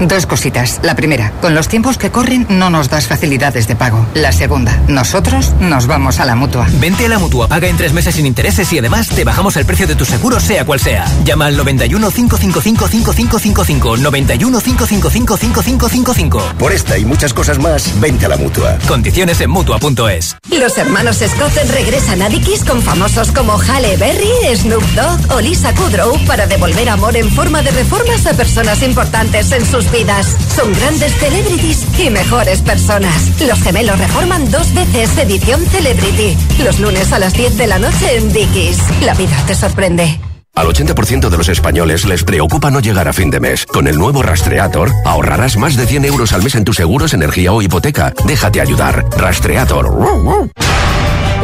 Dos 0.01 0.27
cositas. 0.27 0.81
La 0.83 0.95
primera, 0.95 1.33
con 1.41 1.55
los 1.55 1.69
tiempos 1.69 1.97
que 1.97 2.11
corren 2.11 2.47
no 2.51 2.69
nos 2.69 2.91
das 2.91 3.07
facilidades 3.07 3.67
de 3.67 3.77
pago. 3.77 4.07
La 4.15 4.31
segunda, 4.31 4.77
nosotros 4.89 5.53
nos 5.59 5.87
vamos 5.87 6.21
a 6.21 6.27
la 6.27 6.35
mutua. 6.35 6.67
Vente 6.81 7.07
a 7.07 7.09
la 7.09 7.19
mutua, 7.19 7.49
paga 7.49 7.69
en 7.69 7.77
tres 7.77 7.93
meses 7.93 8.15
sin 8.15 8.27
intereses 8.27 8.71
y 8.73 8.79
además 8.79 9.09
te 9.09 9.25
bajamos 9.25 9.57
el 9.57 9.65
precio 9.65 9.87
de 9.87 9.95
tu 9.95 10.05
seguro, 10.05 10.39
sea 10.39 10.67
cual 10.67 10.81
sea. 10.81 11.07
Llama 11.25 11.47
al 11.47 11.57
91 11.57 12.11
555 12.11 12.89
5555. 12.89 13.97
91 13.97 14.61
555 14.61 15.37
5555. 15.37 16.55
Por 16.59 16.73
esta 16.73 16.99
y 16.99 17.05
muchas 17.05 17.33
cosas 17.33 17.59
más, 17.59 17.99
vente 17.99 18.27
a 18.27 18.29
la 18.29 18.37
mutua. 18.37 18.79
Condiciones 18.87 19.41
en 19.41 19.51
mutua.es. 19.51 20.37
Los 20.51 20.77
hermanos 20.79 21.19
Scott 21.27 21.53
regresan 21.71 22.23
a 22.23 22.29
Dickies 22.29 22.65
con 22.65 22.83
famosos 22.83 23.33
como 23.33 23.59
Halle 23.59 23.97
Berry, 23.97 24.57
Snoop 24.57 24.85
Dogg 24.95 25.33
o 25.33 25.41
Lisa 25.41 25.75
Kudrow 25.75 26.19
para 26.27 26.47
devolver 26.47 26.89
amor 26.89 27.17
en 27.17 27.31
forma 27.31 27.63
de 27.63 27.71
reformas 27.71 28.27
a 28.27 28.35
personas 28.35 28.83
importantes 28.83 29.53
en 29.53 29.65
sus 29.65 29.86
vidas. 29.90 30.37
Son 30.55 30.72
grandes 30.72 31.12
celebrities 31.14 31.87
y 31.99 32.11
mejores 32.11 32.61
personas. 32.62 33.40
Los 33.40 33.61
gemelos 33.62 33.99
reforman 33.99 34.51
dos 34.51 34.72
veces 34.75 35.16
edición 35.18 35.64
Celebrity. 35.66 36.37
Los 36.62 36.81
lunes 36.81 37.12
a 37.12 37.18
las 37.18 37.35
10 37.35 37.57
de 37.57 37.66
la 37.66 37.79
noche 37.79 38.16
en 38.16 38.33
Dickies. 38.33 38.79
La 39.03 39.14
vida 39.14 39.37
te 39.46 39.55
sorprende. 39.55 40.20
Al 40.55 40.68
80% 40.68 41.29
de 41.29 41.37
los 41.37 41.51
españoles 41.51 42.07
les 42.07 42.25
preocupa 42.25 42.70
no 42.70 42.81
llegar 42.81 43.09
a 43.09 43.12
fin 43.12 43.31
de 43.31 43.40
mes. 43.40 43.66
Con 43.66 43.87
el 43.87 43.99
nuevo 43.99 44.22
Rastreator 44.22 44.90
ahorrarás 45.05 45.59
más 45.59 45.77
de 45.77 45.87
100 45.87 46.07
euros 46.07 46.33
al 46.33 46.42
mes 46.42 46.55
en 46.55 46.64
tus 46.64 46.77
seguros, 46.77 47.12
energía 47.12 47.53
o 47.53 47.61
hipoteca. 47.61 48.14
Déjate 48.25 48.62
ayudar. 48.62 49.05
Rastreator. 49.18 49.94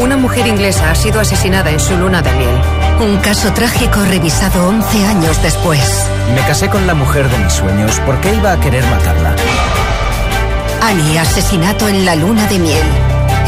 Una 0.00 0.16
mujer 0.16 0.46
inglesa 0.46 0.90
ha 0.90 0.94
sido 0.94 1.20
asesinada 1.20 1.70
en 1.70 1.78
su 1.78 1.94
luna 1.96 2.22
de 2.22 2.32
miel. 2.32 2.81
Un 3.02 3.16
caso 3.16 3.52
trágico 3.52 4.04
revisado 4.04 4.68
11 4.68 5.04
años 5.06 5.42
después. 5.42 6.08
Me 6.36 6.40
casé 6.42 6.70
con 6.70 6.86
la 6.86 6.94
mujer 6.94 7.28
de 7.28 7.36
mis 7.38 7.52
sueños. 7.52 7.98
¿Por 8.06 8.20
qué 8.20 8.32
iba 8.32 8.52
a 8.52 8.60
querer 8.60 8.84
matarla? 8.86 9.34
Annie, 10.80 11.18
asesinato 11.18 11.88
en 11.88 12.04
la 12.04 12.14
luna 12.14 12.46
de 12.46 12.60
miel. 12.60 12.86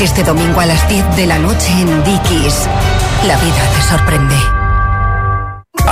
Este 0.00 0.24
domingo 0.24 0.58
a 0.58 0.66
las 0.66 0.88
10 0.88 1.14
de 1.14 1.26
la 1.26 1.38
noche 1.38 1.70
en 1.70 2.02
Dickies. 2.02 2.68
La 3.28 3.36
vida 3.36 3.62
te 3.76 3.82
sorprende. 3.82 4.63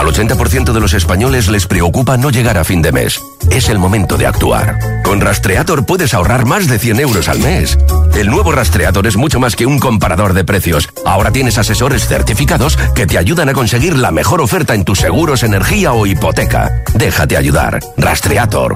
Al 0.03 0.09
80% 0.09 0.73
de 0.73 0.81
los 0.81 0.95
españoles 0.95 1.47
les 1.47 1.69
preocupa 1.69 2.17
no 2.17 2.31
llegar 2.31 2.59
a 2.59 2.65
fin 2.65 2.83
de 2.83 2.91
mes. 2.91 3.23
Es 3.53 3.69
el 3.69 3.79
momento 3.79 4.17
de 4.17 4.27
actuar. 4.27 4.77
Con 5.05 5.21
Rastreator 5.21 5.87
puedes 5.87 6.13
ahorrar 6.13 6.45
más 6.45 6.67
de 6.67 6.81
100 6.81 6.99
euros 6.99 7.29
al 7.29 7.39
mes. 7.39 7.79
El 8.17 8.27
nuevo 8.27 8.51
Rastreator 8.51 9.07
es 9.07 9.17
mucho 9.17 9.39
más 9.39 9.55
que 9.55 9.65
un 9.65 9.79
comparador 9.79 10.35
de 10.35 10.43
precios. 10.43 10.89
Ahora 11.05 11.31
tienes 11.31 11.57
asesores 11.57 12.09
certificados 12.09 12.77
que 12.97 13.07
te 13.07 13.17
ayudan 13.17 13.49
a 13.49 13.53
conseguir 13.53 13.97
la 13.97 14.11
mejor 14.11 14.41
oferta 14.41 14.75
en 14.75 14.85
tus 14.85 14.99
seguros, 14.99 15.45
energía 15.45 15.93
o 15.93 16.05
hipoteca. 16.05 16.83
Déjate 16.95 17.37
ayudar. 17.37 17.79
Rastreator. 17.97 18.75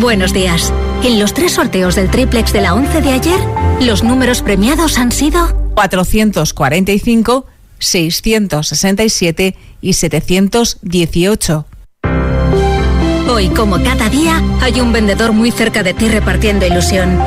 Buenos 0.00 0.32
días. 0.32 0.72
En 1.02 1.18
los 1.18 1.34
tres 1.34 1.52
sorteos 1.52 1.94
del 1.94 2.10
triplex 2.10 2.54
de 2.54 2.62
la 2.62 2.72
11 2.72 3.02
de 3.02 3.12
ayer, 3.12 3.40
los 3.82 4.02
números 4.02 4.40
premiados 4.40 4.96
han 4.96 5.12
sido 5.12 5.54
445, 5.74 7.44
667 7.78 9.56
y 9.80 9.92
718. 9.92 11.66
Hoy, 13.30 13.48
como 13.50 13.82
cada 13.82 14.08
día, 14.08 14.42
hay 14.62 14.80
un 14.80 14.92
vendedor 14.92 15.32
muy 15.32 15.50
cerca 15.50 15.82
de 15.82 15.94
ti 15.94 16.08
repartiendo 16.08 16.66
ilusión. 16.66 17.18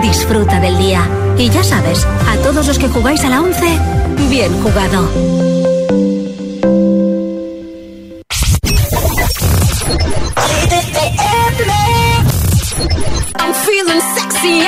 Disfruta 0.00 0.60
del 0.60 0.78
día. 0.78 1.06
Y 1.36 1.50
ya 1.50 1.62
sabes, 1.62 2.06
a 2.26 2.36
todos 2.42 2.66
los 2.66 2.78
que 2.78 2.88
jugáis 2.88 3.22
a 3.24 3.28
la 3.28 3.40
11, 3.40 3.78
bien 4.30 4.52
jugado. 4.62 5.08
I'm 13.40 13.54
feeling 13.54 14.00
sexy 14.14 14.60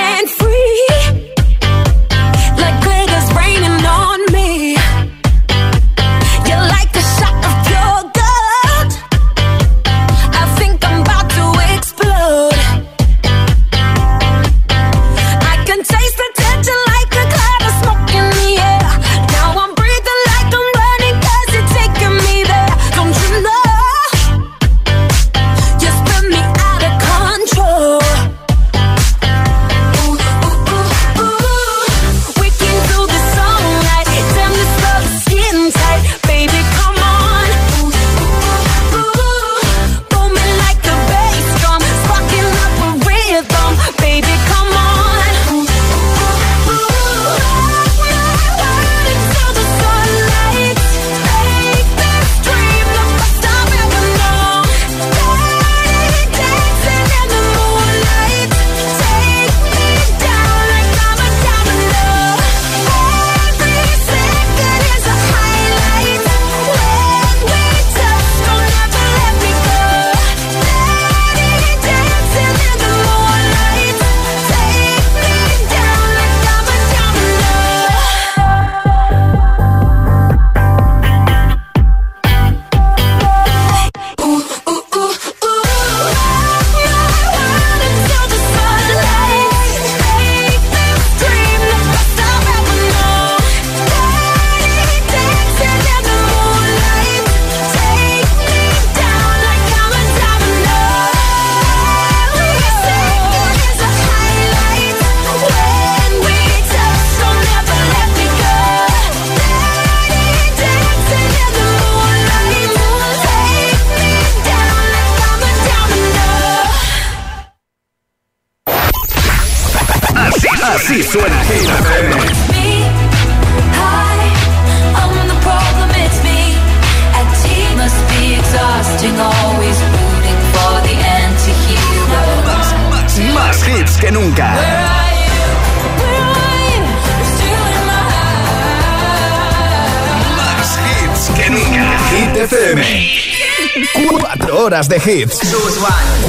de 144.90 144.96
hits. 144.96 145.38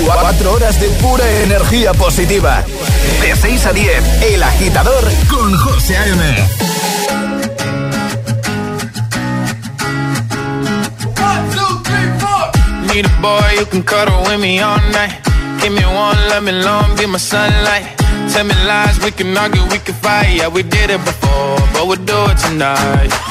Cuatro 0.06 0.54
horas 0.54 0.80
de 0.80 0.88
pura 1.02 1.28
energía 1.42 1.94
positiva. 1.94 2.64
De 3.20 3.36
6 3.36 3.66
a 3.66 3.74
10, 3.74 4.04
El 4.22 4.44
Agitador 4.44 5.04
con 5.28 5.58
José 5.58 5.98
A.M. 5.98 6.48
Need 12.94 13.06
a 13.06 13.22
boy 13.22 13.42
you 13.58 13.66
can 13.66 13.82
cuddle 13.82 14.22
with 14.30 14.40
me 14.40 14.60
all 14.62 14.78
night. 14.92 15.12
Give 15.60 15.74
me 15.74 15.84
one, 15.84 16.18
let 16.30 16.44
me 16.44 16.52
long, 16.52 16.96
be 16.98 17.08
my 17.08 17.18
sunlight. 17.18 17.98
Tell 18.32 18.46
me 18.46 18.54
lies, 18.68 19.00
we 19.04 19.12
can 19.12 19.36
argue, 19.36 19.64
we 19.72 19.80
can 19.80 19.96
fight. 19.96 20.36
Yeah, 20.36 20.50
we 20.50 20.62
did 20.62 20.92
it 20.92 21.04
before, 21.04 21.58
but 21.74 21.88
we'll 21.88 22.06
do 22.06 22.26
it 22.30 22.38
tonight. 22.38 23.31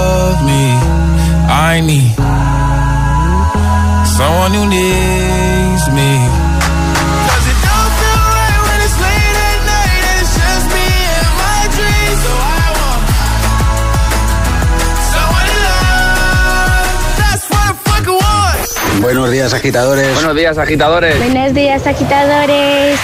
I 1.73 1.79
need 1.79 2.11
someone 4.17 4.51
who 4.57 4.65
needs 4.67 5.83
me. 5.97 6.11
'Cause 7.27 7.45
it 7.51 7.59
don't 7.67 7.93
feel 7.99 8.21
right 8.35 8.59
when 8.67 8.79
it's 8.85 8.97
late 9.05 9.37
at 9.49 9.59
night 9.71 10.03
and 10.09 10.17
it's 10.21 10.33
just 10.41 10.65
me 10.75 10.87
and 11.15 11.31
my 11.43 11.61
dreams. 11.77 12.19
So 12.25 12.33
I 12.59 12.67
want 12.81 13.03
someone 15.13 15.45
to 15.51 15.57
love. 15.67 16.91
That's 17.21 17.45
what 17.53 17.71
the 17.71 17.89
fuck 17.89 18.05
I 18.05 18.15
want. 18.19 19.01
Buenos 19.01 19.31
días, 19.31 19.53
agitadores. 19.53 20.13
Buenos 20.15 20.35
días, 20.35 20.57
agitadores. 20.57 21.17
Buenos 21.19 21.53
días, 21.53 21.87
agitadores. 21.87 22.99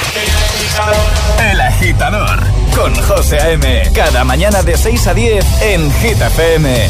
El 1.52 1.62
Agitador 1.62 2.40
con 2.76 2.94
José 3.04 3.40
A.M. 3.40 3.90
Cada 3.96 4.26
mañana 4.26 4.62
de 4.62 4.76
6 4.78 5.08
a 5.08 5.14
10 5.14 5.46
en 5.62 5.90
Hit 6.02 6.22
FM. 6.22 6.90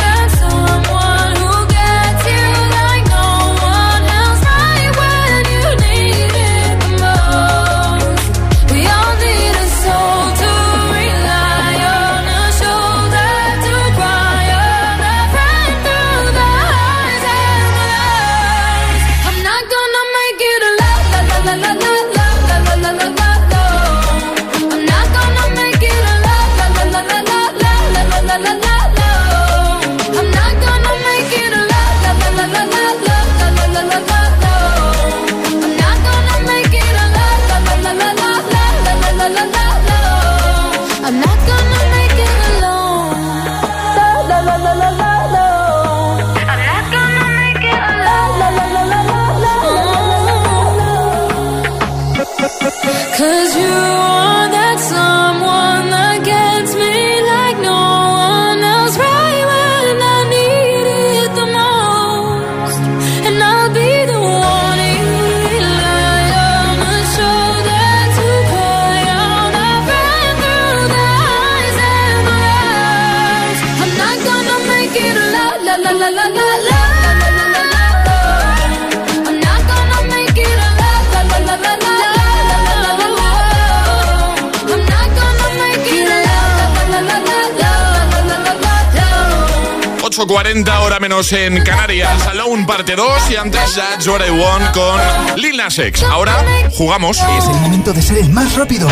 8.40, 90.27 90.81
hora 90.81 90.99
menos 90.99 91.33
en 91.33 91.63
Canarias. 91.63 92.27
Alone 92.27 92.63
parte 92.67 92.95
2 92.95 93.31
y 93.31 93.35
antes 93.37 93.73
That's 93.73 94.05
What 94.07 94.21
I 94.23 94.29
Want 94.29 94.71
con 94.71 95.01
Lil 95.35 95.57
Nas 95.57 95.79
X. 95.79 96.03
Ahora 96.03 96.45
jugamos. 96.69 97.17
Es 97.17 97.45
el 97.45 97.55
momento 97.55 97.91
de 97.91 98.03
ser 98.03 98.19
el 98.19 98.29
más 98.29 98.55
rápido. 98.55 98.87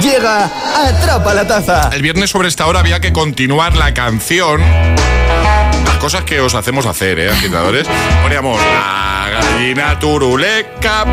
Llega 0.00 0.44
Atrapa 0.76 1.34
la 1.34 1.44
Taza. 1.44 1.90
El 1.92 2.02
viernes 2.02 2.30
sobre 2.30 2.46
esta 2.46 2.68
hora 2.68 2.78
había 2.78 3.00
que 3.00 3.12
continuar 3.12 3.76
la 3.76 3.92
canción. 3.94 4.60
Las 4.60 5.96
cosas 5.98 6.22
que 6.22 6.40
os 6.40 6.54
hacemos 6.54 6.86
hacer, 6.86 7.18
¿eh, 7.18 7.30
agitadores? 7.30 7.88
Poníamos 8.22 8.60
la 8.60 9.17
gallina 9.40 9.98
turuleca. 9.98 11.04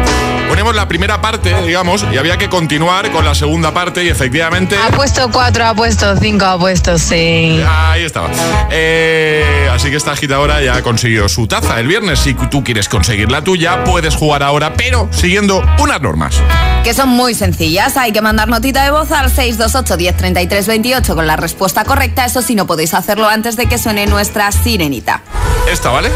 Ponemos 0.48 0.76
la 0.76 0.88
primera 0.88 1.22
parte, 1.22 1.54
digamos, 1.64 2.06
y 2.12 2.18
había 2.18 2.38
que 2.38 2.50
continuar 2.50 3.12
con 3.12 3.26
la 3.26 3.36
segunda 3.36 3.74
parte 3.74 4.04
y 4.04 4.10
efectivamente... 4.10 4.78
Ha 4.78 4.92
puesto 4.92 5.30
cuatro, 5.32 5.66
ha 5.66 5.74
puesto 5.74 6.16
cinco, 6.18 6.46
ha 6.46 6.58
puesto 6.58 6.98
seis. 6.98 7.64
Ahí 7.68 8.04
estaba. 8.04 8.30
Eh, 8.70 9.70
así 9.72 9.90
que 9.90 9.98
esta 9.98 10.12
agitadora 10.12 10.62
ya 10.62 10.82
consiguió 10.82 11.28
su 11.28 11.48
taza 11.48 11.80
el 11.80 11.88
viernes. 11.88 12.20
Si 12.20 12.34
tú 12.34 12.64
quieres 12.64 12.88
conseguir 12.88 13.32
la 13.32 13.44
tuya, 13.44 13.84
puedes 13.84 14.16
jugar 14.16 14.44
ahora, 14.44 14.74
pero 14.76 15.10
siguiendo 15.12 15.64
unas 15.80 16.02
normas. 16.02 16.42
Que 16.84 16.94
son 16.94 17.10
muy 17.10 17.34
sencillas. 17.34 17.98
Hay 17.98 18.12
que 18.12 18.22
mandar 18.22 18.48
notita 18.48 18.84
de 18.84 18.92
voz 18.92 19.12
al 19.12 19.30
628 19.30 19.98
1033 19.98 20.68
28 20.68 21.16
con 21.16 21.28
la 21.28 21.36
respuesta 21.36 21.84
correcta. 21.84 22.26
Eso 22.26 22.42
sí, 22.42 22.56
no 22.56 22.68
podéis 22.68 22.94
hacerlo 22.94 23.28
antes 23.28 23.56
de 23.56 23.66
que 23.68 23.78
suene 23.78 24.06
nuestra 24.06 24.52
sirenita. 24.52 25.22
Esta, 25.70 25.90
¿vale? 25.90 26.10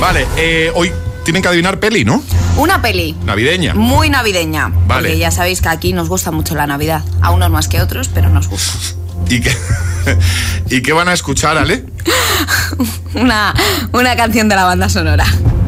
Vale, 0.00 0.26
eh, 0.36 0.70
hoy 0.74 0.92
tienen 1.24 1.42
que 1.42 1.48
adivinar 1.48 1.80
peli, 1.80 2.04
¿no? 2.04 2.22
Una 2.56 2.82
peli. 2.82 3.16
Navideña. 3.24 3.74
Muy 3.74 4.10
navideña. 4.10 4.68
Vale. 4.86 5.08
Porque 5.08 5.18
ya 5.18 5.30
sabéis 5.30 5.60
que 5.60 5.68
aquí 5.68 5.92
nos 5.92 6.08
gusta 6.08 6.30
mucho 6.30 6.54
la 6.54 6.66
Navidad. 6.66 7.02
A 7.20 7.30
unos 7.30 7.50
más 7.50 7.68
que 7.68 7.80
otros, 7.80 8.08
pero 8.12 8.28
nos 8.28 8.48
gusta. 8.48 8.72
¿Y 9.28 9.40
qué, 9.40 9.56
¿Y 10.70 10.82
qué 10.82 10.92
van 10.92 11.08
a 11.08 11.12
escuchar, 11.12 11.56
Ale? 11.58 11.84
Una, 13.14 13.54
una 13.92 14.16
canción 14.16 14.48
de 14.48 14.56
la 14.56 14.64
banda 14.64 14.88
sonora. 14.88 15.26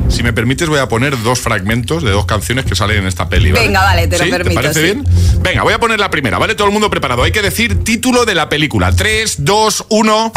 Si 0.09 0.23
me 0.23 0.33
permites, 0.33 0.69
voy 0.69 0.79
a 0.79 0.89
poner 0.89 1.21
dos 1.23 1.41
fragmentos 1.41 2.03
de 2.03 2.11
dos 2.11 2.27
canciones 2.27 2.65
que 2.67 2.75
salen 2.77 2.99
en 2.99 3.07
esta 3.07 3.29
peli. 3.29 3.51
¿vale? 3.51 3.67
Venga, 3.67 3.83
vale, 3.83 4.07
te 4.09 4.19
lo 4.19 4.25
¿Sí? 4.25 4.31
permito, 4.31 4.61
¿Te 4.61 4.69
parece 4.69 4.81
sí. 4.81 4.85
bien? 4.85 5.05
Venga, 5.41 5.63
voy 5.63 5.73
a 5.73 5.81
poner 5.81 5.99
la 5.99 6.11
primera, 6.11 6.39
¿vale? 6.39 6.55
Todo 6.55 6.67
el 6.67 6.73
mundo 6.73 6.91
preparado. 6.91 7.23
Hay 7.23 7.33
que 7.33 7.41
decir 7.41 7.83
título 7.83 8.25
de 8.25 8.35
la 8.35 8.49
película. 8.49 8.95
3, 8.95 9.37
2, 9.39 9.87
1. 9.89 10.33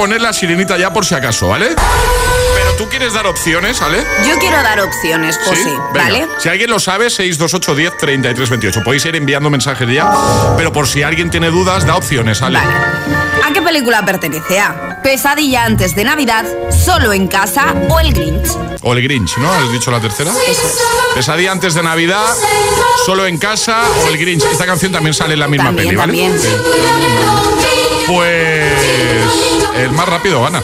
Poner 0.00 0.22
la 0.22 0.32
sirenita 0.32 0.78
ya 0.78 0.90
por 0.94 1.04
si 1.04 1.14
acaso, 1.14 1.48
¿vale? 1.48 1.76
Pero 1.76 2.72
tú 2.78 2.88
quieres 2.88 3.12
dar 3.12 3.26
opciones, 3.26 3.78
¿vale? 3.80 4.02
Yo 4.26 4.38
quiero 4.38 4.56
dar 4.62 4.80
opciones, 4.80 5.38
José, 5.44 5.64
Venga. 5.66 5.82
¿vale? 5.92 6.26
Si 6.38 6.48
alguien 6.48 6.70
lo 6.70 6.80
sabe, 6.80 7.10
628 7.10 7.74
10 7.74 7.96
33 7.98 8.48
28. 8.48 8.80
Podéis 8.82 9.04
ir 9.04 9.16
enviando 9.16 9.50
mensajes 9.50 9.86
ya, 9.92 10.10
pero 10.56 10.72
por 10.72 10.88
si 10.88 11.02
alguien 11.02 11.28
tiene 11.28 11.50
dudas, 11.50 11.84
da 11.86 11.96
opciones, 11.96 12.40
¿vale? 12.40 12.60
¿A 12.60 13.52
qué 13.52 13.60
película 13.60 14.02
pertenece? 14.02 14.58
A 14.58 15.02
Pesadilla 15.02 15.64
antes 15.66 15.94
de 15.94 16.04
Navidad, 16.04 16.46
Solo 16.70 17.12
en 17.12 17.28
casa 17.28 17.74
o 17.90 18.00
El 18.00 18.14
Grinch. 18.14 18.48
O 18.80 18.94
el 18.94 19.02
Grinch, 19.02 19.36
¿no? 19.36 19.52
¿Has 19.52 19.70
dicho 19.70 19.90
la 19.90 20.00
tercera? 20.00 20.30
Eso 20.48 20.66
es. 20.66 20.78
Pesadilla 21.14 21.52
antes 21.52 21.74
de 21.74 21.82
Navidad, 21.82 22.24
solo 23.04 23.26
en 23.26 23.36
casa 23.36 23.82
o 24.02 24.08
el 24.08 24.16
Grinch. 24.16 24.44
Esta 24.50 24.64
canción 24.64 24.92
también 24.92 25.12
sale 25.12 25.34
en 25.34 25.40
la 25.40 25.48
misma 25.48 25.66
También, 25.66 25.88
peli, 25.88 25.96
¿vale? 25.98 26.12
también. 26.12 26.40
Sí. 26.40 26.48
Pues 28.06 29.49
el 29.84 29.90
más 29.92 30.08
rápido 30.08 30.42
gana. 30.42 30.62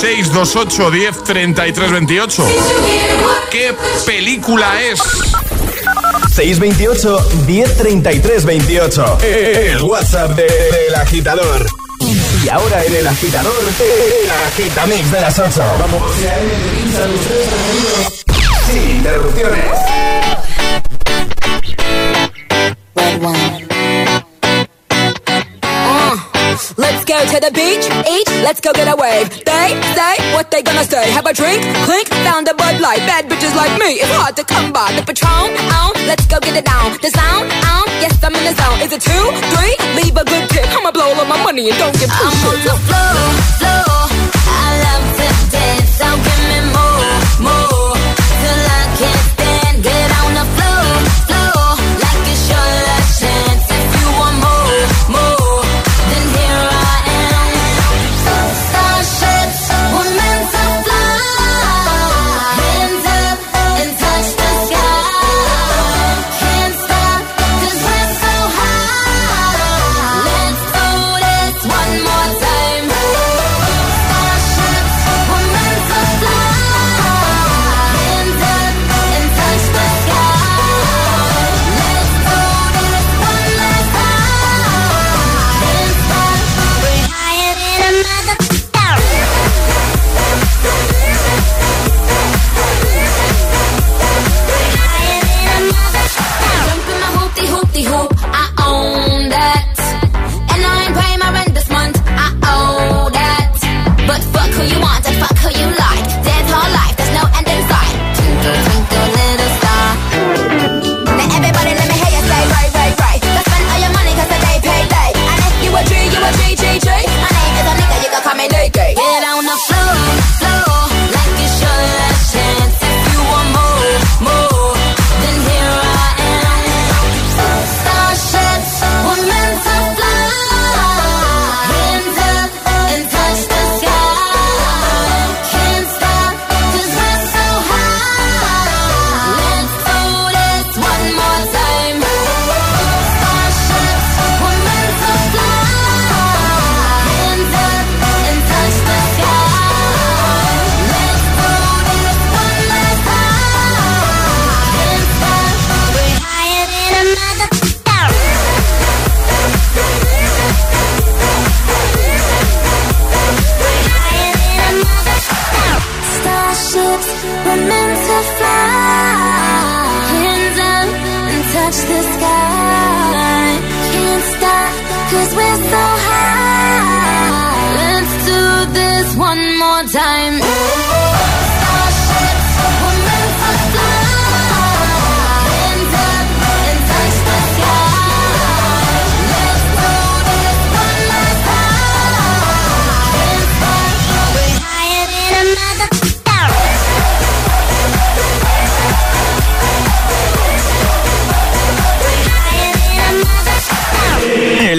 628 0.00 0.90
10 0.90 1.24
33 1.24 1.90
28. 1.92 2.46
¿Qué 3.50 3.74
película 4.06 4.82
es? 4.82 5.00
628 6.34 7.28
1033 7.46 8.44
28. 8.44 9.18
El 9.22 9.82
WhatsApp 9.82 10.30
de- 10.36 10.44
del 10.44 10.94
agitador. 10.94 11.66
Y 12.44 12.48
ahora 12.48 12.84
en 12.84 12.96
el 12.96 13.06
agitador, 13.06 13.52
el 13.78 14.30
agitamix 14.30 15.10
de 15.12 15.20
las 15.20 15.38
8. 15.38 15.62
Vamos. 15.78 16.02
Sin 18.66 18.90
interrupciones. 18.96 19.66
Let's 26.76 27.04
go 27.04 27.20
to 27.20 27.38
the 27.40 27.52
beach, 27.52 27.84
eat, 28.08 28.28
let's 28.40 28.60
go 28.60 28.72
get 28.72 28.88
a 28.88 28.96
wave. 28.96 29.28
They 29.44 29.68
say 29.92 30.14
what 30.32 30.50
they 30.50 30.62
gonna 30.62 30.84
say. 30.84 31.10
Have 31.12 31.26
a 31.26 31.34
drink, 31.34 31.60
clink, 31.84 32.08
found 32.24 32.48
a 32.48 32.54
Bud 32.54 32.80
Light. 32.80 33.04
Bad 33.04 33.28
bitches 33.28 33.54
like 33.54 33.76
me, 33.78 34.00
it's 34.00 34.10
hard 34.16 34.36
to 34.36 34.44
come 34.44 34.72
by. 34.72 34.92
The 34.96 35.02
Patron, 35.02 35.52
on, 35.80 35.92
let's 36.08 36.24
go 36.26 36.40
get 36.40 36.56
it 36.56 36.64
down. 36.64 36.96
The 37.02 37.10
sound, 37.10 37.52
on, 37.52 37.86
yes 38.00 38.16
I'm 38.24 38.34
in 38.34 38.44
the 38.44 38.54
zone. 38.56 38.80
Is 38.80 38.92
it 38.92 39.02
two, 39.02 39.24
three? 39.52 39.74
Leave 40.00 40.16
a 40.16 40.24
good 40.24 40.48
tip. 40.48 40.64
I'ma 40.72 40.92
blow 40.92 41.12
all 41.12 41.20
of 41.20 41.28
my 41.28 41.42
money 41.44 41.68
and 41.68 41.76
don't 41.78 41.92
give 41.98 42.08
two 42.08 42.24
I'm 42.24 42.48
on 42.48 42.56
the 42.64 42.74
floor, 42.88 43.20
floor. 43.60 44.11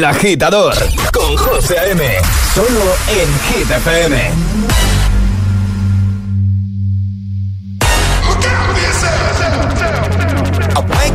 El 0.04 0.10
agitador 0.10 0.76
con 1.14 1.38
José 1.38 1.80
A.M. 1.80 2.04
Solo 2.54 2.94
en 3.08 3.40
Hit 3.48 3.72
FM. 3.72 4.34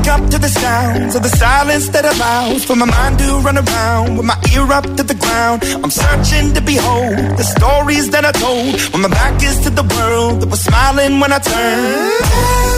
Up 0.08 0.30
to 0.30 0.38
the 0.38 0.48
sounds 0.48 1.14
of 1.14 1.22
the 1.22 1.28
silence 1.28 1.90
that 1.90 2.06
allows 2.06 2.64
for 2.64 2.74
my 2.74 2.86
mind 2.86 3.18
to 3.18 3.38
run 3.44 3.58
around 3.58 4.16
with 4.16 4.24
my 4.24 4.40
ear 4.54 4.72
up 4.72 4.84
to 4.96 5.02
the 5.02 5.14
ground. 5.14 5.62
I'm 5.84 5.90
searching 5.90 6.54
to 6.54 6.62
behold 6.62 7.14
the 7.36 7.44
stories 7.44 8.08
that 8.08 8.24
I 8.24 8.32
told 8.32 8.80
when 8.94 9.02
my 9.02 9.08
back 9.08 9.42
is 9.42 9.60
to 9.64 9.70
the 9.70 9.82
world 9.82 10.40
that 10.40 10.48
was 10.48 10.60
smiling 10.60 11.20
when 11.20 11.30
I 11.30 11.38
turned. 11.40 12.77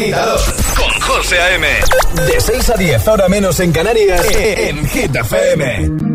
Agitador 0.00 0.40
con 0.76 1.00
José 1.00 1.38
A.M. 1.38 1.66
De 2.26 2.40
6 2.40 2.70
a 2.70 2.74
10, 2.74 3.08
ahora 3.08 3.28
menos 3.28 3.60
en 3.60 3.72
Canarias, 3.72 4.26
en 4.34 4.88
Hit 4.88 5.14
FM. 5.14 6.10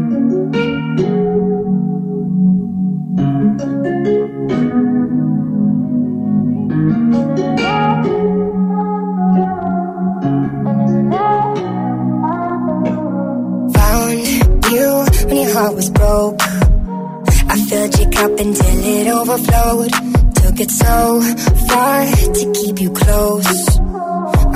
Found 13.75 14.65
you 14.71 15.05
when 15.27 15.37
your 15.37 15.53
heart 15.53 15.75
was 15.75 15.89
broke. 15.91 16.41
I 16.41 17.57
filled 17.69 17.99
your 17.99 18.09
cup 18.11 18.31
until 18.39 18.85
it 18.85 19.07
overflowed. 19.07 20.14
Took 20.55 20.67
it 20.67 20.71
so 20.71 21.21
far 21.67 22.05
to 22.05 22.51
keep 22.53 22.79
you 22.79 22.89
close. 22.91 23.77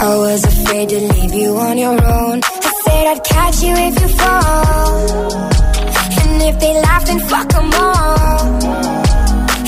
I 0.08 0.16
was 0.24 0.45
afraid 0.45 0.88
to 0.88 1.00
leave 1.14 1.34
you 1.34 1.58
on 1.58 1.78
your 1.78 1.91
own. 1.91 2.39
I 2.41 2.72
said 2.86 3.08
I'd 3.12 3.24
catch 3.26 3.62
you 3.62 3.74
if 3.76 4.00
you 4.00 4.08
fall. 4.08 5.32
And 6.22 6.41
if 6.43 6.60
they 6.62 6.74
laugh, 6.80 7.06
then 7.06 7.20
fuck 7.20 7.50
them 7.50 7.70
all. 7.74 8.39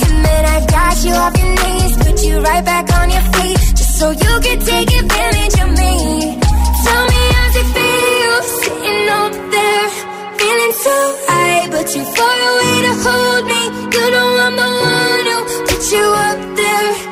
And 0.06 0.18
then 0.26 0.44
I 0.56 0.66
got 0.68 1.04
you 1.04 1.12
off 1.12 1.36
your 1.38 1.54
knees, 1.64 1.98
put 1.98 2.24
you 2.24 2.40
right 2.40 2.64
back 2.64 2.88
on 2.94 3.10
your 3.10 3.26
feet, 3.34 3.60
just 3.76 4.00
so 4.00 4.12
you 4.12 4.34
could 4.46 4.62
take 4.62 4.90
advantage 5.02 5.56
of 5.64 5.70
me. 5.82 5.94
Tell 6.86 7.04
me 7.12 7.22
how's 7.36 7.56
it 7.62 7.68
feel 7.76 8.38
sitting 8.62 9.10
up 9.20 9.34
there, 9.52 9.88
feeling 10.40 10.74
so 10.86 10.96
high, 11.28 11.68
but 11.72 11.86
you're 11.94 12.12
far 12.16 12.38
away 12.52 12.76
to 12.88 12.94
hold 13.04 13.44
me. 13.52 13.62
You 13.96 14.12
know 14.12 14.30
I'm 14.46 14.56
the 14.56 14.70
one 14.96 15.31
you 15.90 15.98
up 15.98 16.56
there, 16.56 17.11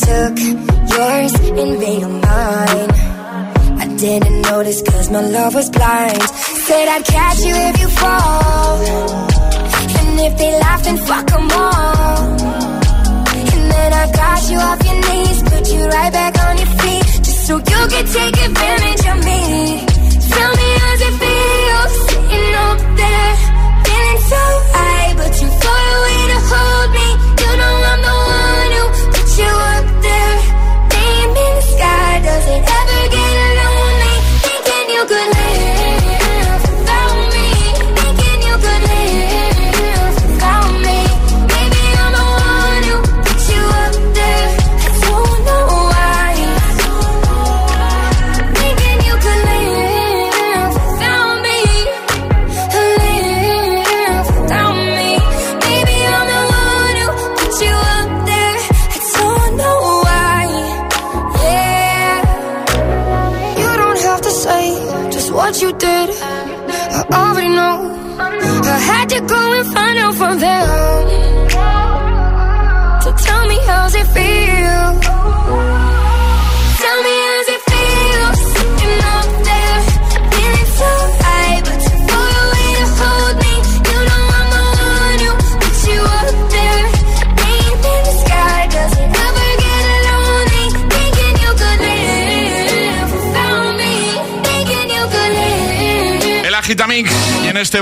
took 0.00 0.38
yours 0.94 1.32
and 1.60 1.70
made 1.78 2.02
them 2.02 2.20
mine. 2.20 2.90
I 3.82 3.86
didn't 3.96 4.42
notice 4.42 4.82
cause 4.82 5.10
my 5.10 5.20
love 5.20 5.54
was 5.54 5.70
blind. 5.70 6.22
Said 6.66 6.88
I'd 6.88 7.04
catch 7.04 7.38
you 7.48 7.54
if 7.70 7.80
you 7.80 7.88
fall. 7.88 8.76
And 9.98 10.20
if 10.20 10.38
they 10.38 10.52
laugh, 10.60 10.82
then 10.84 10.98
fuck 10.98 11.26
them 11.26 11.48
all. 11.50 12.18
And 13.54 13.64
then 13.74 13.92
I 14.02 14.04
got 14.12 14.40
you 14.50 14.58
off 14.68 14.80
your 14.88 14.98
knees, 15.06 15.42
put 15.50 15.64
you 15.74 15.82
right 15.96 16.12
back 16.12 16.34
on 16.46 16.58
your 16.58 16.72
feet. 16.80 17.04
Just 17.26 17.46
so 17.46 17.54
you 17.56 17.80
can 17.92 18.06
take 18.18 18.36
advantage 18.48 19.04
of 19.12 19.18
me. 19.24 19.37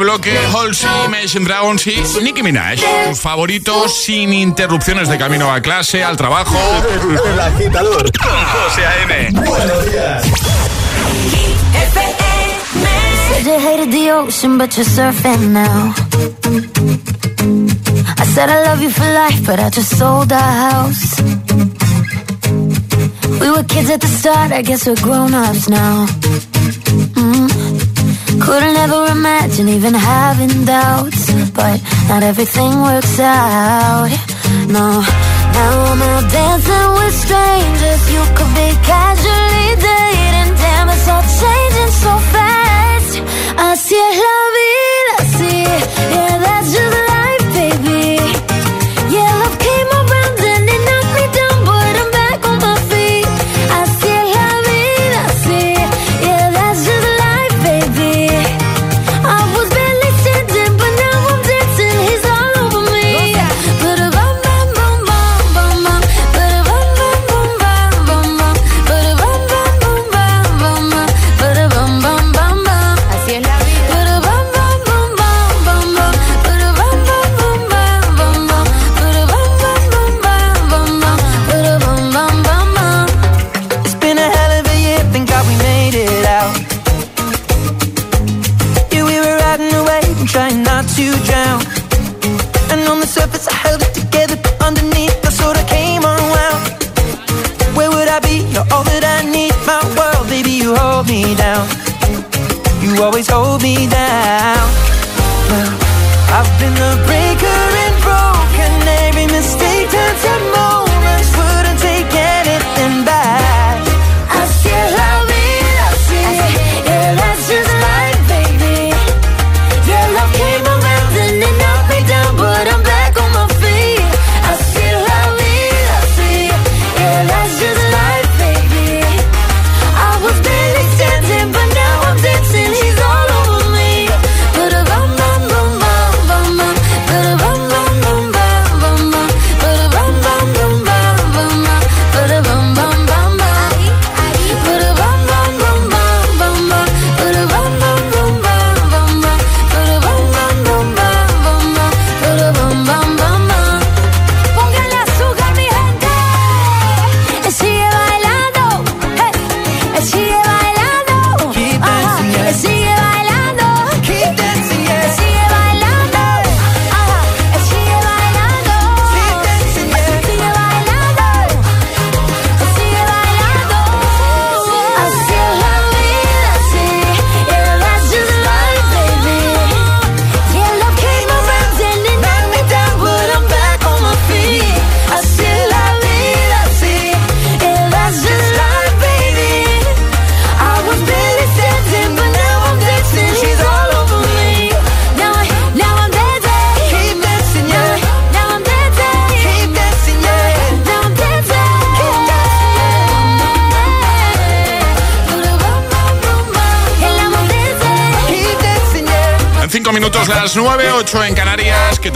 bloque 0.06 0.38
Halsey, 0.54 0.88
Imagine 1.06 1.44
Dragons 1.44 1.84
y 1.84 2.00
Nicki 2.22 2.40
Minaj. 2.40 2.78
Favoritos 3.16 4.04
sin 4.04 4.32
interrupciones 4.32 5.08
de 5.08 5.18
camino 5.18 5.52
a 5.52 5.60
clase, 5.60 6.04
al 6.04 6.16
trabajo. 6.16 6.54
Con 7.02 7.16
José 8.52 8.86
A.M. 8.86 9.30
Buenos 9.32 9.84
días. 9.90 10.22
I 18.18 18.24
said 18.26 18.48
I 18.48 18.62
love 18.64 18.80
you 18.80 18.90
for 18.90 19.04
life, 19.12 19.44
but 19.44 19.58
I 19.58 19.70
just 19.70 19.98
sold 19.98 20.32
our 20.32 20.38
house. 20.40 21.20
We 23.40 23.50
were 23.50 23.64
kids 23.64 23.90
at 23.90 24.00
the 24.00 24.06
start, 24.06 24.52
I 24.52 24.62
guess 24.62 24.86
we're 24.86 25.02
grown 25.02 25.34
ups 25.34 25.68
now. 25.68 26.06
Mm. 27.16 28.40
Couldn't 28.40 28.76
ever. 28.76 29.06
Imagine 29.58 29.74
even 29.74 29.94
having 29.94 30.66
doubts, 30.66 31.32
but 31.52 31.80
not 32.10 32.22
everything 32.22 32.78
works 32.82 33.18
out. 33.18 34.10
No, 34.68 35.00
now 35.00 35.92
I'm 35.92 36.02
out 36.02 36.30
dancing 36.30 36.88
with 36.98 37.14
strangers. 37.24 38.02
You 38.12 38.22
could 38.36 38.52
be 38.52 38.68
casually 38.84 39.70
dating. 39.80 40.52
Damn, 40.60 40.90
it's 40.90 41.08
all 41.08 41.24
changing 41.40 41.92
so 42.04 42.12
fast. 42.34 43.12
I 43.56 43.74
see 43.76 43.96
la 43.96 44.28
love 44.28 44.58
it, 44.60 45.26
see. 45.38 45.62
Yeah, 46.12 46.38
that's 46.38 46.72
just. 46.74 47.05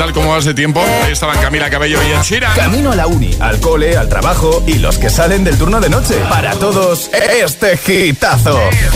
tal? 0.01 0.13
¿Cómo 0.15 0.31
vas 0.31 0.47
de 0.47 0.55
tiempo? 0.55 0.83
Ahí 1.05 1.13
estaban 1.13 1.39
Camila 1.41 1.69
Cabello 1.69 1.99
y 2.09 2.13
Anchira. 2.15 2.55
Camino 2.55 2.93
a 2.93 2.97
la 2.97 3.07
uni, 3.07 3.37
al 3.39 3.61
cole, 3.61 3.99
al 3.99 4.09
trabajo 4.09 4.63
y 4.67 4.79
los 4.79 4.97
que 4.97 5.11
salen 5.11 5.45
del 5.45 5.59
turno 5.59 5.79
de 5.79 5.91
noche. 5.91 6.15
Para 6.31 6.53
todos, 6.53 7.11
este 7.13 7.77
gitazo. 7.77 8.59
Este 8.71 8.89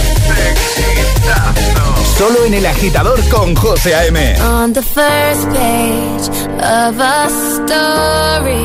gitazo. 0.81 2.17
Solo 2.17 2.47
en 2.47 2.55
el 2.55 2.65
agitador 2.65 3.21
con 3.29 3.55
José 3.55 3.95
A.M. 3.95 4.41
On 4.41 4.73
the 4.73 4.81
first 4.81 5.47
page 5.51 6.49
of 6.63 6.99
a 6.99 7.29
story, 7.57 8.65